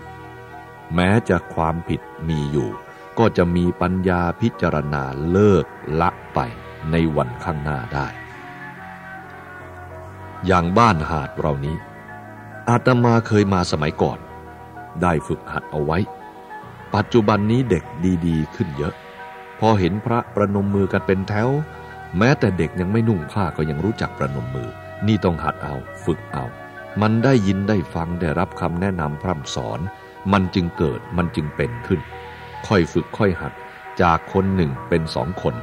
[0.94, 2.70] แม้จะความผิดมีอยู่
[3.18, 5.64] ก็จะมีปัญญาพิจารณาเลิก
[6.00, 6.38] ละไป
[6.90, 8.06] ในวันข้างหน้าได้
[10.46, 11.76] อย่างบ้านหาดเรานี้
[12.68, 14.18] อาตมาเคยมาสมัยก่อน
[15.02, 15.98] ได้ฝึกหัดเอาไว้
[16.94, 17.84] ปัจจุบันนี้เด็ก
[18.26, 18.94] ดีๆ ขึ้นเยอะ
[19.60, 21.48] พอเห็นพระประนมมือกันเป็นแถว
[22.18, 24.70] แม้แต่เด็กยังไม่นุ่งผ้าก็ยังรู้จักประนมมือ
[25.06, 26.44] นี่ต้องหัดเอาฝึกเอา
[27.00, 29.80] มันได้ยินได้ฟังได้รับคำแนะนำพร่ำสอน
[30.32, 32.00] มันจึงเกิดมันจึงเป็นขึ้น
[32.66, 33.52] ค่อยฝึกค่อยหัด
[34.02, 35.54] จากคนหนึ่งเป็นสองคน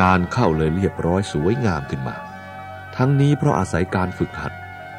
[0.00, 2.16] นานเข้าเลยเรียบร้อยสวยงามขึ้นมา
[2.96, 4.52] ทั้งนี้เพราะอาศัยการฝึกหัด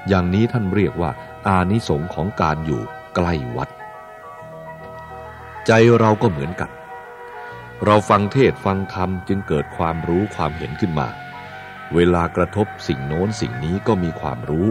[0.07, 1.11] อย่างนี้ท่านเรียกว่า
[1.47, 2.81] อานิสงส์ของการอยู่
[3.15, 3.69] ใกล้วัด
[5.67, 6.69] ใจเราก็เหมือนกัน
[7.86, 11.07] เราฟังเทศฟังธรรมจึงเกิดความรู้ความเห็นขึ้นมา
[11.95, 14.67] เวลากระทบสิ่งโน้นสิ่งนี้ก็มีความรู้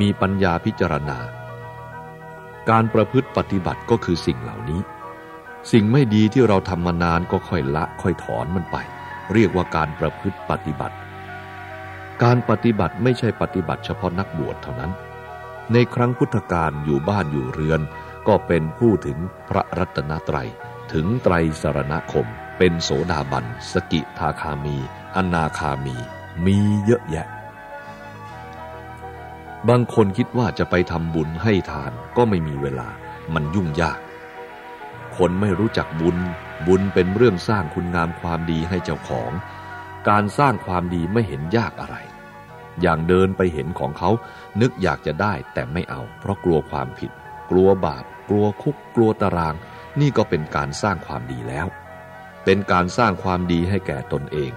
[0.00, 1.18] มีปัญญาพิจารณา
[2.70, 4.80] การประพฤติปฏิบัติก็คือสิ่งเหล่านี้
[5.72, 8.76] สิ่งไม่ดีที่เราทำมานานก็ค่อยละค่อยถอนมันไป
[9.32, 10.96] เรียกว่าการประพฤติปฏิบัติ
[12.22, 14.92] การปฏิบัติไม่ใช่ปฏิบัติเฉพาะนักบวชเท่านั้น
[15.72, 17.80] ในครั้งพุทธกาลอยู่บ้านอยู่เรือน
[18.28, 20.48] ก็เป็นผู้ถึงพระรัตนตรัย
[20.92, 22.28] ถึงไตรสารณคม
[22.58, 24.76] เป็นโสดาบัน สกิทาคามี
[25.16, 25.96] อนาคามี
[26.44, 27.26] มีเยอะแยะ
[29.68, 32.88] บางคนคิดว่าจะไปทำบุญให้ทานก็ไม่มีเวลา
[33.34, 33.98] มันยุ่งยาก
[35.16, 36.16] คนไม่รู้จักบุญ
[36.66, 39.32] บุญเป็นเรื่องสร้างคุณงามความดีให้เจ้าของ
[40.08, 41.96] การสร้างความดีไม่เห็นยากอะไร
[42.80, 44.10] อย่างเดินไปเห็นของเขา
[44.60, 47.10] นึกอยากจะได้แต่ไม่เอา เพราะกลัวความผิด
[47.50, 49.54] กลัวบาป กลัวคุก กลัวตาราง
[50.00, 51.66] นี่ก็เป็นการสร้างความดีแล้ว
[52.44, 54.52] เป็นการสร้างความดีให้แก่ตนเอง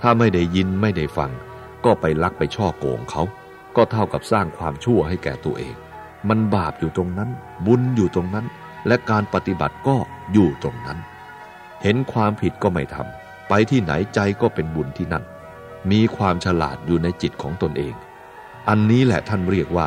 [0.00, 1.30] ถ้าไม่ได้ยินไม่ได้ฟัง
[1.84, 3.22] ก็ไปลักไปช่อโกงเขา
[3.76, 5.74] ก็เท่ากับสร้างความชั่วให้แก่ตัวเอง
[6.28, 7.30] มันบาปอยู่ตรงนั้น
[7.66, 8.46] บุญอยู่ตรงนั้น
[8.86, 9.96] และการปฏิบัติก็
[10.32, 10.98] อยู่ตรงนั้น
[11.82, 15.24] เห็นความผิดก็ไม่ทำไปที่ไหนใจก็เป็นบุญที่นั่น
[15.90, 17.94] มีความฉลาดอยู่ในจิตของตนเอง
[18.68, 19.86] อันนี้แหละท่านเรียกว่า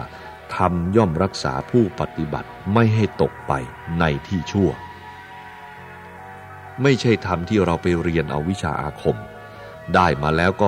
[0.55, 3.53] ธรรมย่อมรักษาผู้ปฏิบัติไม่ให้ตกไป
[3.99, 4.69] ในที่ชั่ว
[6.81, 9.17] ไม่ใช่ธรรมที่เราไปเรียนเอาวิชาอาคม
[9.95, 10.67] ได้มาแล้วก็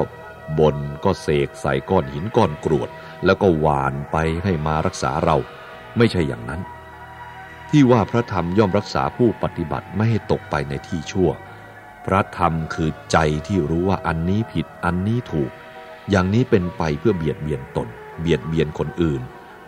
[0.59, 2.89] บนก็เสกใส่ก้อนหินก้อนกรวด
[3.25, 5.37] แล้วก็หวานไปให้มารักษาเรา
[5.97, 6.61] ไม่ใช่อย่างนั้น
[7.69, 11.29] ที่ว่าพระธรรมย่อมรักษาผู้ปฏิบัติไม่ให้ตกไปในที่ชั่ว
[12.05, 15.51] พระธรรมคือใจที่รู้ว่าอันนี้ผิดอันนี้ถูก
[16.09, 17.87] อย่างนี้เป็นไปเพื่อเบียดเบียนตน
[18.19, 19.21] เบียดเบียนคนอื่น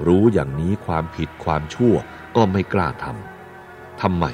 [0.07, 1.95] รู้อย่างนี้ความผิดความชั่ว
[2.35, 4.25] ก็ไม่กล้าทำทำไม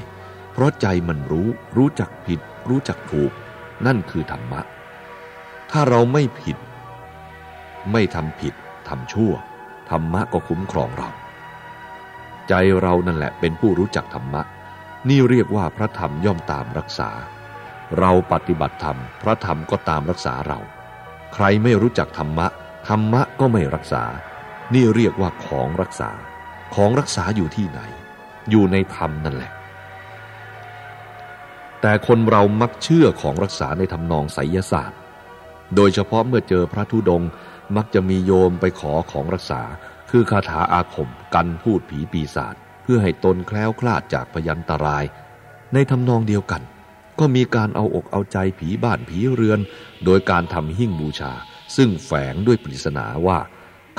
[0.54, 1.48] เพราะใจมันรู้
[1.78, 2.40] รู้จักผิด
[2.70, 3.32] รู้จักถูก
[3.86, 4.62] นั่นคือธรรมะ
[5.72, 6.58] ถ้าเราไม่ผิด
[7.92, 8.54] ไม่ทำผิด
[8.88, 9.34] ทำชั่ว
[9.90, 11.10] ธรรมะก็คุ้มครองเรา
[12.48, 14.42] ใจเรานั่นแหละเป็นผู้รู้จักธรรมะ
[15.10, 17.10] นี่เรียกว่าพระธรรมย่อมตามรักษา
[18.00, 20.60] เราปฏิบัติธรรม พระธรรมก็ตามรักษาเรา
[21.34, 22.48] ใครไม่รู้จักธรรมะ
[22.88, 24.04] ธรรมะก็ไม่รักษา
[24.74, 26.10] นี่เรียกว่าของรักษา
[26.76, 27.80] ของรักษาอยู่ที่ไหน
[28.50, 29.52] อยู่ในธรรมนั่นแหละ
[31.86, 35.00] แต่คนเรามักเชื่อของรักษาในทำนองไสยศาสตร์
[35.76, 37.24] โดยเฉพาะเมื่อเจอพระธุดง
[37.76, 39.62] มักจะมีโยมไปขอของรักษา
[40.10, 45.04] คือคาถาอาคมกันพูดผีปีศาจเพื่อให้ตนแคล้วคลาดจากพยันตราย
[45.74, 46.62] ในทำนองเดียวกัน
[47.20, 49.60] ก็มีการเอาอกเอาใจผีบ้านผีเรือน
[50.06, 51.34] โดยการทำหิ้งบูชา
[51.76, 53.40] ซึ่งแฝงด้วยปริศนาว่า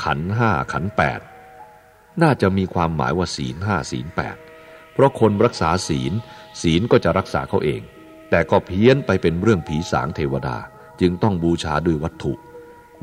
[0.03, 1.19] ขันห้าขันแปด
[2.21, 4.37] น่าจะมีความหมายว่าศีลห้าศีลแปด
[4.93, 6.13] เพราะคนรักษาศีล
[6.61, 7.81] ศีลก็จะรักษาเขาเอง
[8.29, 10.57] แต่ก็เพี้ยนไปเป็นเรื่องผีสางเทวดา
[11.01, 12.33] จึงต้องบูชาด้วยวัตถุ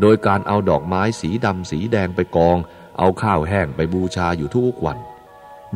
[0.00, 2.58] โดยการเอาดอกไม้สีดำสีแดงไปกอง
[2.98, 4.98] เอาข้าวแห้งไปบูชาอยู่ทุกวัน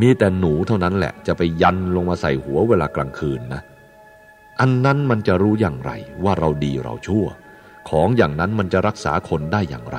[0.01, 3.63] มีแต่หนูเท่านั้นแหละจะไปยันลงมาใส่หัวเวลากลางคืนนะ
[4.61, 5.93] อันนั้นมันจะรู้อย่างไร
[6.25, 7.27] ว่าเราดีเราชั่ว
[7.91, 9.99] ของอย่างนั้นมันจะรักษาคนได้อย่างไร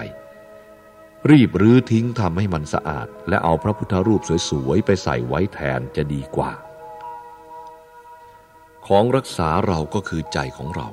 [1.30, 6.52] รีบรื้อทิ้งทำให้มันสะอาด และเอาพระพุทธรูปสวยๆไปใส่ไว้แทนจะดีกว่า
[8.88, 10.88] ของรักษาเราก็คือใจของเรา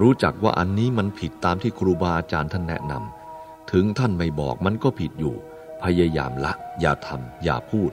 [0.00, 5.34] รู้จักว่าอันนี้มันผิดตามที่ครูบาอาจารย์ท่านแนะนำถึงท่านไม่บอกมันก็ผิดอยู่
[5.82, 7.90] พยายามละ อย่าทำอย่าพูด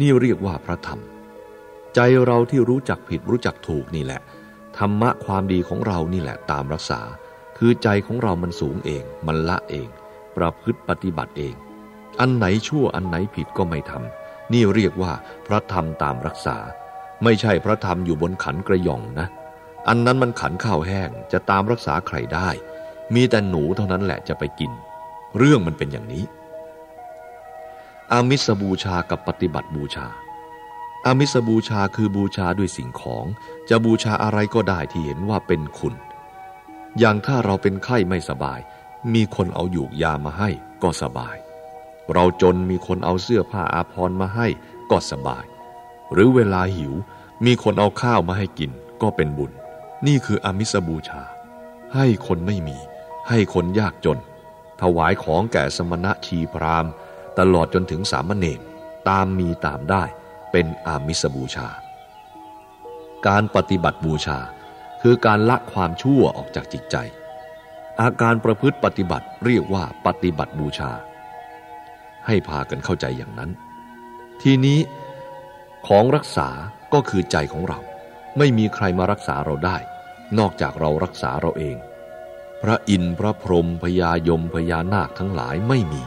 [0.00, 1.00] นี่เรียกว่าพระธรรม
[1.94, 4.20] ใจเราที่รู้จักผิดรู้จักถูกนี่แหละ
[4.78, 7.00] ธรรมะความดีของเรานี่แหละตามรักษา
[7.58, 9.88] คือใจของเรามันสูงเอง มันละเอง
[10.36, 11.54] ประพฤติปฏิบัติเอง
[12.20, 15.12] อันไหนชั่วอันไหนผิดก็ไม่ทำนี่เรียกว่า
[15.46, 16.58] พระธรรมตามรักษา
[17.24, 19.26] ไม่ใช่พระธรรมอยู่บนขันกระยองนะ
[19.88, 22.48] อันนั้นมันขันข้าวแห้งจะตามรักษาใครได้
[23.14, 24.72] มีแต่หนูเท่านั้นแหละจะไปกิน
[25.36, 26.24] เรื่องมันเป็นอย่างนี้
[28.12, 30.06] อามิสบูชากับปฏิบัติบูชา
[31.06, 33.24] อามิสบูชาคือบูชาด้วยสิ่งของ
[33.68, 35.94] จะบูชาอะไรก็ได้ที่เห็นว่าเป็นคุณ
[36.98, 38.60] อย่างถ้าเราเป็นไข้ไม่สบาย
[39.14, 40.50] มีคนเอาหยูกยามาให้
[40.82, 41.36] ก็สบาย
[42.14, 44.46] เราจนมีคนเอาเสื้อผ้าอาภรณ์มาให้
[44.90, 45.44] ก็สบาย
[46.12, 46.94] หรือเวลาหิว
[47.44, 48.70] มีคนเอาข้าวมาให้กิน
[49.02, 49.52] ก็เป็นบุญ
[50.06, 51.22] นี่คืออามิสบูชา
[51.94, 52.78] ให้คนไม่มี
[53.28, 54.18] ให้คนยากจน
[54.82, 56.86] ถวายของแก่สมณะชีพราม
[57.38, 58.60] ตลอดจนถึงสามเณร
[59.08, 60.04] ตามมีตามได้
[60.52, 61.68] เป็นอามิสบูชา
[63.26, 64.38] การปฏิบัติบูชา
[65.02, 66.96] คือการละความชั่วออกจากจิตใจ
[68.00, 70.90] อาการประพฤติปฏิบัติเรียกว่าปฏิบัติบูชา
[72.26, 73.50] ให้พากันเข้าใจอย่างนั้น
[74.42, 74.78] ทีนี้
[75.92, 76.48] ของรักษา
[76.92, 77.78] ก็คือใจของเรา
[78.38, 79.78] ไม่มีใครมารักษาเราได้
[80.38, 81.76] นอกจากเรารักษาเราเอง
[82.62, 86.02] พระอินทร์พระพรหมพญายมพญานาคทั้งหลายไม่มี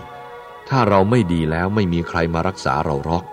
[0.70, 3.26] ถ้าเราไม่ดีแล้วไม่มีใครมารักษาเราหรอก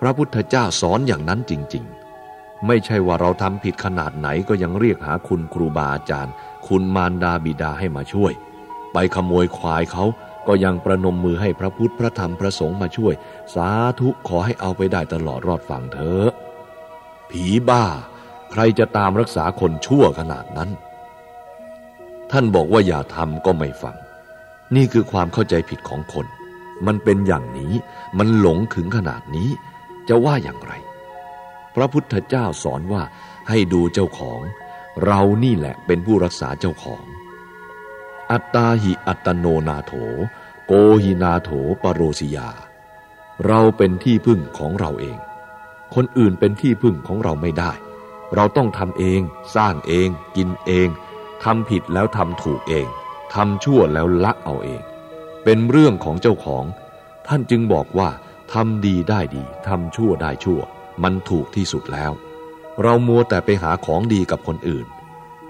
[0.00, 1.84] พระพุทธเจ้าสอนอย่างนั้นจริง
[2.24, 6.34] ๆ ไม่ใช่ว่าเราทำผิดขนาดไหนก็ยังเรียกหาคุณครูบาอาจารย์
[6.66, 8.32] คุณมารดาบิดาให้มาช่วย
[8.92, 10.04] ไปขโมยควายเขา
[10.48, 13.14] ก็ยังประนมมือให้พระพุทธพระธรรมพระสงฆ์มาช่วย
[13.54, 13.68] สา
[14.00, 16.30] ธุขอให้เอาไปได้ตลอดรอดฝั่งเถอะ
[17.30, 17.84] ผีบ้า
[18.52, 20.70] ใครจะตามรักษาคนชั่วขนาดนั้น
[22.30, 23.96] ท่านบอกว่าอย่าทำก็ไม่ฟัง
[24.76, 26.26] นี่คือความเข้าใจผิดของคน
[26.86, 27.72] มันเป็นอย่างนี้
[28.18, 29.50] มันหลงถึงขนาดนี้
[30.08, 30.72] จะว่าอย่างไร
[31.74, 33.02] พระพุทธเจ้าสอนว่า
[33.48, 34.40] ให้ดูเจ้าของ
[35.06, 37.04] เรานี่แหละเป็นผู้รักษาเจ้าของ
[38.30, 39.92] อัตตาหิอัตโนนาโถ
[40.70, 41.50] โกหินาโถ
[41.82, 42.48] ปโรสิยา
[43.46, 45.18] เราเป็นที่พึ่งของเราเอง
[45.94, 47.72] คนอื่นเป็นที่พึ่งของเราไม่ได้
[48.34, 49.20] เราต้องทำเอง
[49.56, 50.88] สร้างเอง กินเอง
[51.44, 52.86] ทำผิดแล้วทำถูกเอง
[53.34, 54.80] ทำชั่วแล้วละเอาเอง
[55.44, 56.64] เป็นเรื่องของเจ้าของ
[57.28, 58.08] ท่านจึงบอกว่า
[58.52, 60.60] ทำดีได้ดีทำชั่วได้ชั่ว
[61.02, 62.12] มันถูกที่สุดแล้ว
[62.82, 64.86] เรามัวแต่ไปหาของดีกับคนอื่น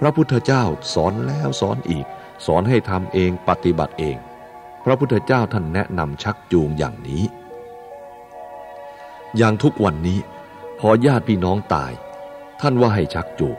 [0.01, 0.65] พระพุทธเจ้า
[0.95, 2.07] สอนแล้วสอนอีก
[2.47, 4.19] สอนให้ทำเองปฏิบัติเอง
[4.89, 7.25] ระพุทธเจ้าท่านแนะนำชักจูงอย่างนี้
[9.37, 10.19] อย่างทุกวันนี้
[10.79, 11.93] พอญาติพี่น้องตาย
[12.61, 13.57] ท่านว่าให้ชักจูง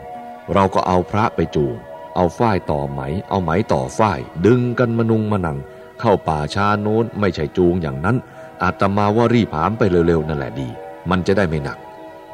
[0.54, 1.74] เราก็เอาพระไปจูง
[2.16, 5.58] เอาฝ้ายต่อไหม เอาไหมต่อฝ้าย ดึงกันมนุงมนัง
[6.00, 8.16] เข้าป่าชาโน้นไม่ใช่จูงอย่างนั้น
[8.62, 10.68] อาตมาว่ารีผามไปเร็วๆนั่นแหละดี
[11.10, 11.78] มันจะได้ไม่หนัก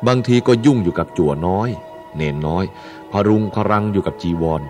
[0.06, 1.68] บางทีก็ยุ่งอยู่กับจั่วน้อย
[2.16, 2.64] เนนน้อย
[3.12, 4.62] พรุงพรังอยู่กับจีวร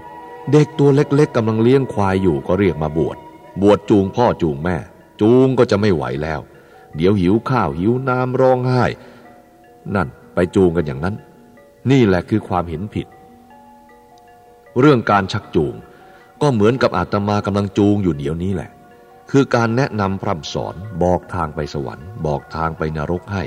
[0.53, 3.17] เด็กตัวเล็กๆกำลังเลี้ยงควายอยู่ก็เรียกมาบวช
[3.61, 4.77] บวชจูงพ่อจูงแม่
[5.21, 6.41] จูงก็จะไม่ไหวแล้ว
[6.97, 8.85] เดี๋ยวหิวข้าวหิวน้ำร้องไห้
[9.95, 11.15] นั่นไปจูงกันอย่างนั้น
[11.91, 13.07] นี่แหละคือความเห็นผิด
[14.81, 15.75] เรื่องการชักจูง
[16.43, 18.71] ก็เหมือนกับอาตมากำลังจูงอยู่เดี๋ยวนี้แหละ
[19.31, 23.45] คือการแนะนำพร่ำสอนบอกทางไปสวรรค์ บอกทางไปนรกให้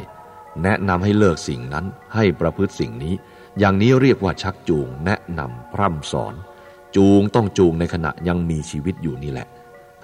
[0.64, 1.86] แนะนำให้เลิกสิ่งนั้น
[2.16, 3.14] ให้ประพฤติสิ่งนี้
[3.60, 6.34] อย่างนี้เรียกว่าชักจูง แนะนำพร่ำสอน
[6.96, 9.48] จูงต้องจูงในขณะยังมีชีวิตอยู่นี่แหละ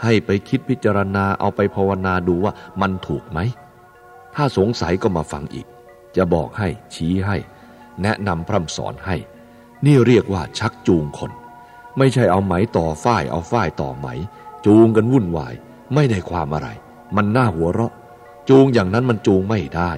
[0.04, 3.40] ให้ไปคิดพิจารณาเอาไปภาวนาดูว่ามันถูกไหม
[4.36, 5.68] ถ้าสงสัยก็มาฟังอีก
[6.16, 7.38] จะบอกให้ชี้ให้
[8.02, 9.16] แนะนำพร่ำสอนให้
[9.86, 11.32] นี่เรียกว่าชักจูงคน
[11.98, 14.08] ไม่ใช่เอาไหมต่อฝ้ายเอาฝ้ายต่อไหม
[14.66, 15.54] จูงกันวุ่นวาย
[15.94, 16.68] ไม่ได้ความอะไร
[17.16, 17.94] มันน่าหัวเราะ
[18.50, 19.92] จูงอย่างนั้นมันจูงไม่ได้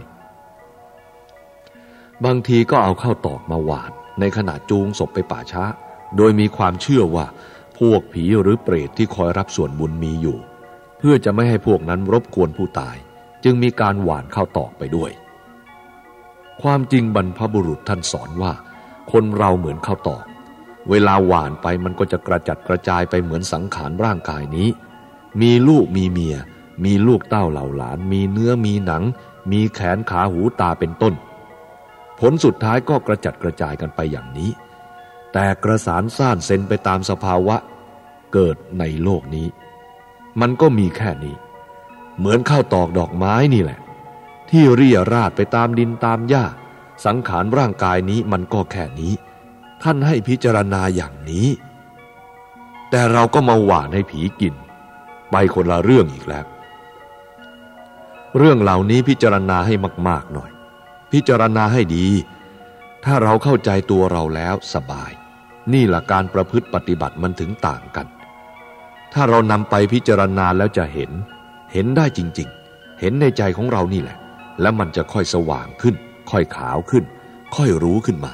[2.25, 5.63] บางทีก็เอาเข้าตอกมาหวาน ในขณะจูงศพไปป่าช้า
[6.17, 7.25] โดยมีความเชื่อว่า
[7.79, 10.37] พวกผีหรือเปรตที่คอยรับส่วนบุญมีอยู่
[10.97, 12.97] เพื่อจะไม่ให้พวกนั้นรบกวนผู้ตาย
[13.43, 15.11] จึงมีการหวานข้าวตอกไปด้วย
[16.61, 18.53] ความจริงบรรพบุรุษท่านสอนว่า
[19.11, 20.23] คนเราเหมือนข้าวตอก
[20.89, 24.69] เวลาหวานไปมันก็จะกระจัดกระจายไปเหมือนสังขารร่างกายนี้
[25.41, 26.37] มีลูกมีเมีย
[26.85, 29.03] มีลูกเต้าเหล่าหลาน มีเนื้อมีหนัง
[29.51, 31.13] มีแขนขาหูตาเป็นต้น
[32.19, 34.51] ผลสุดท้ายก็กระจัดกระจายกันไปอย่างนี้
[35.33, 37.55] แต่กระสานซ่านเซนไปตามสภาวะ
[38.33, 39.47] เกิดในโลกนี้
[40.39, 41.35] มันก็มีแค่นี้
[42.17, 43.79] เหมือนข้าวตอกดอกไม้นี่แหละ
[44.49, 46.45] ที่เรียราดไปตามดินตามหญ้า
[47.05, 49.13] สังขารร่างกายนี้มันก็แค่นี้
[49.83, 51.47] ท่านให้พิจารณาอย่างนี้
[52.89, 54.53] แต่เราก็มาหวานให้ผีกิน
[55.31, 56.45] ไปคนละเรื่องอีกแล้ว
[58.37, 59.73] เรื่องเหล่านี้พิจารณาให้
[60.07, 60.51] มาก ๆหน่อย
[61.11, 62.07] พิจารณาให้ดี
[63.09, 65.11] ถ้าเราเข้าใจตัวเราแล้วสบาย
[65.73, 68.07] นี่แหละการประพฤติปฏิบัติมันถึงต่างกัน
[69.13, 71.11] ถ้าเรานำไปพิจารณาแล้วจะเห็น
[71.73, 74.17] เห็นได้จริง ๆ เห็นในใจของเรานี่แหละ
[74.61, 75.95] แล้วมันจะค่อยสว่างขึ้น
[76.31, 77.05] ค่อยขาวขึ้น
[77.55, 78.33] ค่อยรู้ขึ้นมา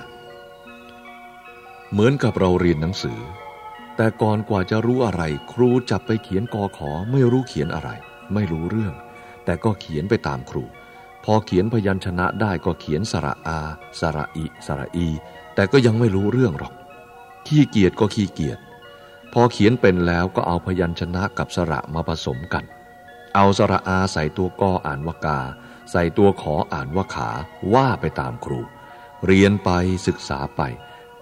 [1.91, 3.19] เหมือนกับเราเรียนหนังสือ
[3.95, 7.89] แต่ก่อนกว่าจะรู้อะไร ครูจับไปเขียนกอขอไม่รู้เขียนอะไร
[8.33, 8.93] ไม่รู้เรื่อง
[9.45, 10.65] แต่ก็เขียนไปตามครู
[11.23, 13.59] พอเขียนพยัญชนะได้ก็เขียนสระอา
[13.99, 15.07] สระอิ สระอี
[15.55, 16.73] แต่ก็ยังไม่รู้เรื่องหรอก
[17.47, 18.59] ขี้เกียจก็ขี้เกียจ
[19.33, 22.63] พอเขียนเป็นแล้วก็เอาพยัญชนะกับสระมาผสมกัน
[23.35, 25.39] เอาสระอาใส่ตัวกออ่านว่ากา
[25.91, 27.29] ใส่ตัวขออ่านว่าขา
[27.73, 28.61] ว่าไปตามครู
[29.25, 29.69] เรียนไป
[30.07, 30.61] ศึกษาไป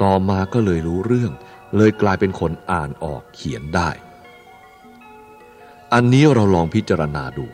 [0.01, 1.31] ต่อมาก็เลยรู้เรื่อง
[1.75, 3.89] เลยกลายเป็นคนอ่านออกเขียนได้
[5.93, 7.47] อันนี้เราลองพิจารณาดู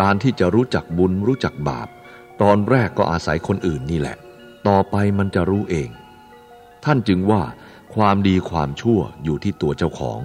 [0.00, 1.88] การที่จะรู้จักบุญรู้จักบาป
[2.42, 4.16] ตอนแรกก็อาศัยคนอื่นนี่แหละ
[4.68, 5.88] ต่อไปมันจะรู้เอง
[6.84, 7.42] ท่านจึงว่า
[7.94, 10.20] ความดีความชั่วอยู่ที่ตัวเจ้าของ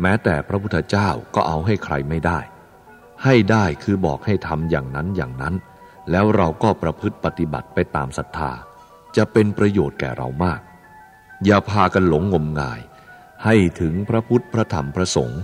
[0.00, 2.38] แม้แต่พระพุทธเจ้าก็เอาให้ใครไม่ได้
[3.24, 5.54] ให้ได้คือบอกให้ทำอย่างนั้นอย่างนั้น
[6.10, 8.50] แล้วเราก็ประพฤติปฏิบัติไปตามศรัทธา
[9.16, 10.60] จะเป็นประโยชน์แก่เรามาก
[11.44, 12.80] อย่าพากันหลงงมงาย
[13.44, 15.40] ให้ถึงพระพุทธพระธรรมพระสงฆ์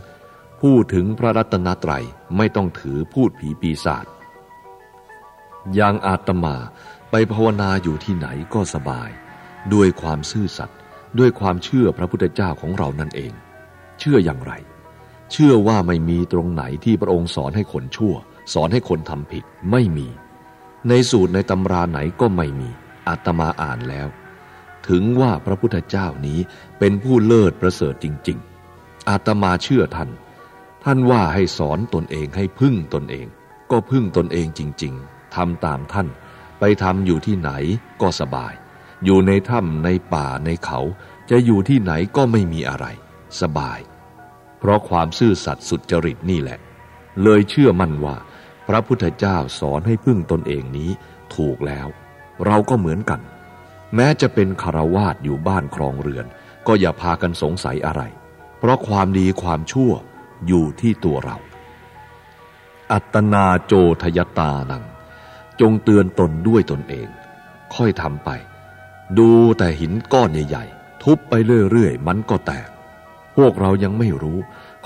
[0.68, 2.04] พูดถึงพระรัตนตรัย
[2.36, 4.06] ไม่ต้องถือพูดผีปีศาจ
[5.74, 6.56] อย่างอาตมา
[7.10, 9.10] ไปภาวนาอยู่ที่ไหนก็สบาย
[9.74, 10.78] ด้วยความซื่อสัตย์
[11.18, 13.32] ด้วยความเชื่อพระพุทธเจ้าของเรานั่นเอง
[13.98, 14.52] เชื่ออย่างไร
[15.32, 18.14] เชื่อว่าไม่มีตรงไหนที่พระองค์สอนให้คนชั่ว
[18.54, 20.08] สอนให้คนทำผิดไม่มี
[20.88, 22.70] ในสูตรในตำราไหนก็ไม่มี
[23.08, 24.08] อาตมาอ่านแล้ว
[24.88, 26.38] ถึงว่าพระพุทธเจ้านี้
[26.78, 28.38] เป็นผู้เลิศประเสริฐจริง
[28.74, 30.10] ๆอาตมาเชื่อท่าน
[30.86, 33.26] ท่านว่าให้สอนตนเองให้พึ่งตนเอง
[33.70, 36.08] ก็พึ่งตนเองจริง ๆทำตามท่าน
[36.58, 37.50] ไปทำอยู่ที่ไหน
[38.02, 38.52] ก็สบาย
[39.04, 40.80] อยู่ในถ้ำในป่าในเขา
[41.30, 42.86] จะอยู่ที่ไหนก็ไม่มีอะไร
[43.40, 43.78] สบาย
[44.58, 46.58] เพราะความซื่อสัตย์สุจริตนี่แหละ
[47.22, 48.16] เลยเชื่อมั่นว่า
[48.68, 50.90] พระพุทธเจ้าสอนให้พึ่งตนเองนี้
[51.34, 51.86] ถูกแล้ว
[52.46, 53.20] เราก็เหมือนกัน
[53.94, 56.26] แม้จะเป็นคารวาสอยู่บ้านครองเรือน
[56.66, 58.02] ก็อย่าพากันสงสัยอะไร
[58.58, 59.92] เพราะความดีความชั่ว
[60.46, 61.36] อยู่ที่ตัวเรา
[62.92, 64.84] อัตนาโจทยตานัง
[65.60, 67.08] จงเตือนตนด้วยตนเอง
[67.74, 68.30] ค่อยทำไป
[69.18, 71.34] ดูแต่หินก้อนใหญ่ๆ ทุบไป
[71.70, 72.68] เรื่อยๆ มันก็แตก
[73.36, 74.38] พวกเรายังไม่รู้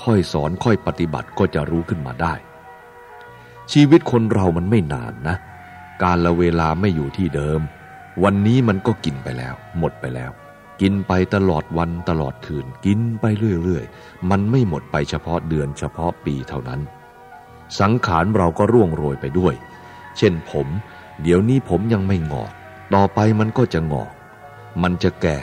[0.03, 2.33] ค่อยสอนค่อยปฏิบัติก็จะรู้ขึ้นมาได้
[3.71, 5.35] ชีวิตคนเรามันไม่นานนะ
[6.03, 7.59] การละเวลาไม่อยู่ที่เดิม
[8.23, 10.31] วันนี้มันก็กินไปแล้ว หมดไปแล้ว
[10.81, 13.25] กินไปตลอดวันตลอดคืน กินไป
[13.63, 16.81] เรื่อยๆ มันไม่หมดไปเฉพาะเดือนเฉพาะปีเท่านั้น
[17.79, 19.55] สังขารเราก็ร่วงโรยไปด้วย
[20.17, 20.67] เช่นผม
[21.21, 22.51] เดี๋ยวนี้ผมยังไม่งอก
[22.93, 24.13] ต่อไปมันก็จะงอก
[24.83, 25.39] มันจะแก่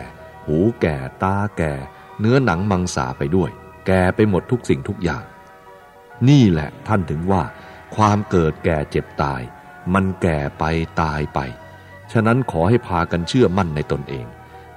[0.46, 1.72] หูแก่ตาแก่
[2.20, 3.50] เนื้อหนังมังสาไปด้วย
[3.86, 5.24] แก่ไปหมดทุกสิ่งทุกอย่าง
[6.28, 7.42] นี่แหละท่านถึงว่า
[7.96, 9.40] ความเกิดแก่เจ็บตาย
[9.94, 10.64] มันแก่ไป
[11.02, 11.40] ตายไป
[12.12, 14.26] ฉะนั้นขอให้พากันเชื่อมั่นในตนเอง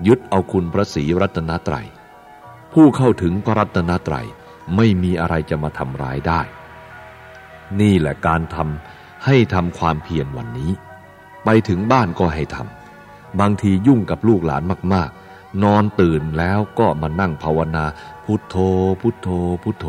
[0.07, 1.87] ยึดเอาคุณพระศรีรัตนตรัย
[2.73, 4.27] ผู้เข้าถึงพระรัตนตรัย
[4.75, 6.41] ไม่มีอะไรจะมาทำร้ายได้
[7.79, 10.71] นี่แหละการทำให้ทำความเพียรวันนี้
[11.45, 17.85] ไปถึงบ้านก็ให้ทำบางทียุ่งกับลูกหลานมาก ๆ นอนตื่นแล้วก็มานั่งภาวนา
[18.25, 18.55] พุทโธ
[19.01, 19.27] พุทโธ
[19.63, 19.87] พุทโธ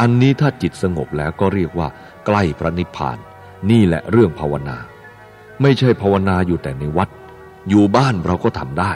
[0.00, 1.88] อันนี้ถ้าจิตสงบแล้วก็เรียกว่า
[2.26, 3.18] ใกล้พระนิพพาน
[3.70, 4.76] นี่แหละเรื่องภาวนา
[5.62, 7.08] ไม่ใช่ภาวนาอยู่แต่ในวัด
[7.68, 8.92] อยู่บ้านเราก็ทำได้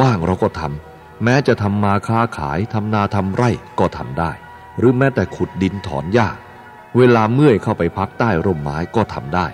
[0.00, 4.32] ว่างๆเราก็ทำแม้จะทำมาค้าขายทำนาทำไร่ก็ทำได้
[4.78, 6.28] หรือแม้แต่ขุดดินถอนหญ้า
[6.96, 9.46] เวลาเมื่อยเข้าไปพักใต้ร่มไม้ก็ทำได้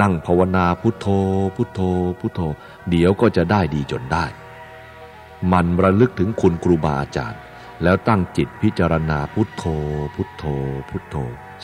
[0.00, 1.06] นั่งภาวนาพุทโธ
[1.56, 1.80] พุทโธ
[2.20, 2.40] พุทโธ
[2.90, 4.26] เดี๋ยวก็จะได้ดีจนได้
[5.52, 7.40] มันระลึกถึงคุณครูบาอาจารย์
[7.82, 9.64] แล้วตั้งจิตพิจารณาพุทโธ
[10.14, 10.44] พุทโธ
[10.90, 11.16] พุทโธ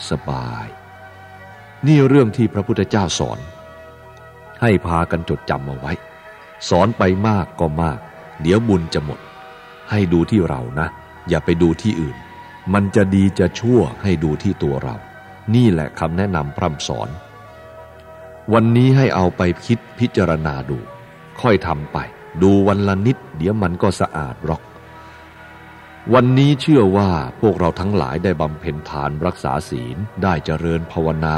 [0.09, 0.67] สบาย
[1.87, 3.39] นี่เรื่องที่พระพุทธเจ้าสอน
[4.61, 5.91] ให้พากันจดจำเอาไว้
[6.69, 7.99] สอนไปมากก็มาก
[8.41, 9.19] เดี๋ยวบุญจะหมด
[9.89, 10.87] ให้ดูที่เรานะ
[11.29, 12.17] อย่าไปดูที่อื่น
[12.73, 14.95] มันจะดีจะชั่วให้ดูที่ตัวเรา
[15.55, 17.09] นี่แหละคำแนะนำพร่ำสอน
[18.53, 20.77] วันนี้ให้เอาไปคิดพิจารณาดู
[21.41, 21.97] ค่อยทำไป
[22.43, 24.61] ดูวันละนิด เดี๋ยวมันก็สะอาดหรอก
[26.13, 27.09] วันนี้เชื่อว่า
[27.41, 31.35] พวกเราทั้งหลายได้บำเพ็ญทานรักษาศีล ได้เจริญภาวนา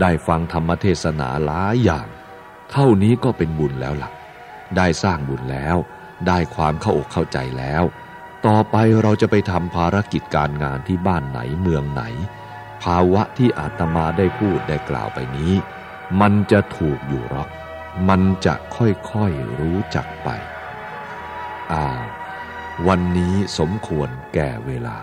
[0.00, 2.06] ได้ฟังธรรมเทศนาหลายอย่าง
[2.70, 4.10] เท่านี้ก็เป็นบุญแล้วล่ะ
[4.76, 5.76] ได้สร้างบุญแล้ว
[6.26, 7.84] ได้ความเข้าอกเข้าใจแล้ว
[8.46, 12.02] ต่อไปเราจะไปทำภารกิจการงานที่บ้านไหนเมืองไหน
[12.82, 15.52] ภาวะที่อาตมาได้พูดได้กล่าวไปนี้
[16.20, 17.48] มันจะถูกอยู่หรอก
[18.08, 20.28] มันจะค่อยๆรู้จักไป
[21.72, 22.04] อ้าว
[22.86, 24.98] วันนี้สมควรแก่เวลา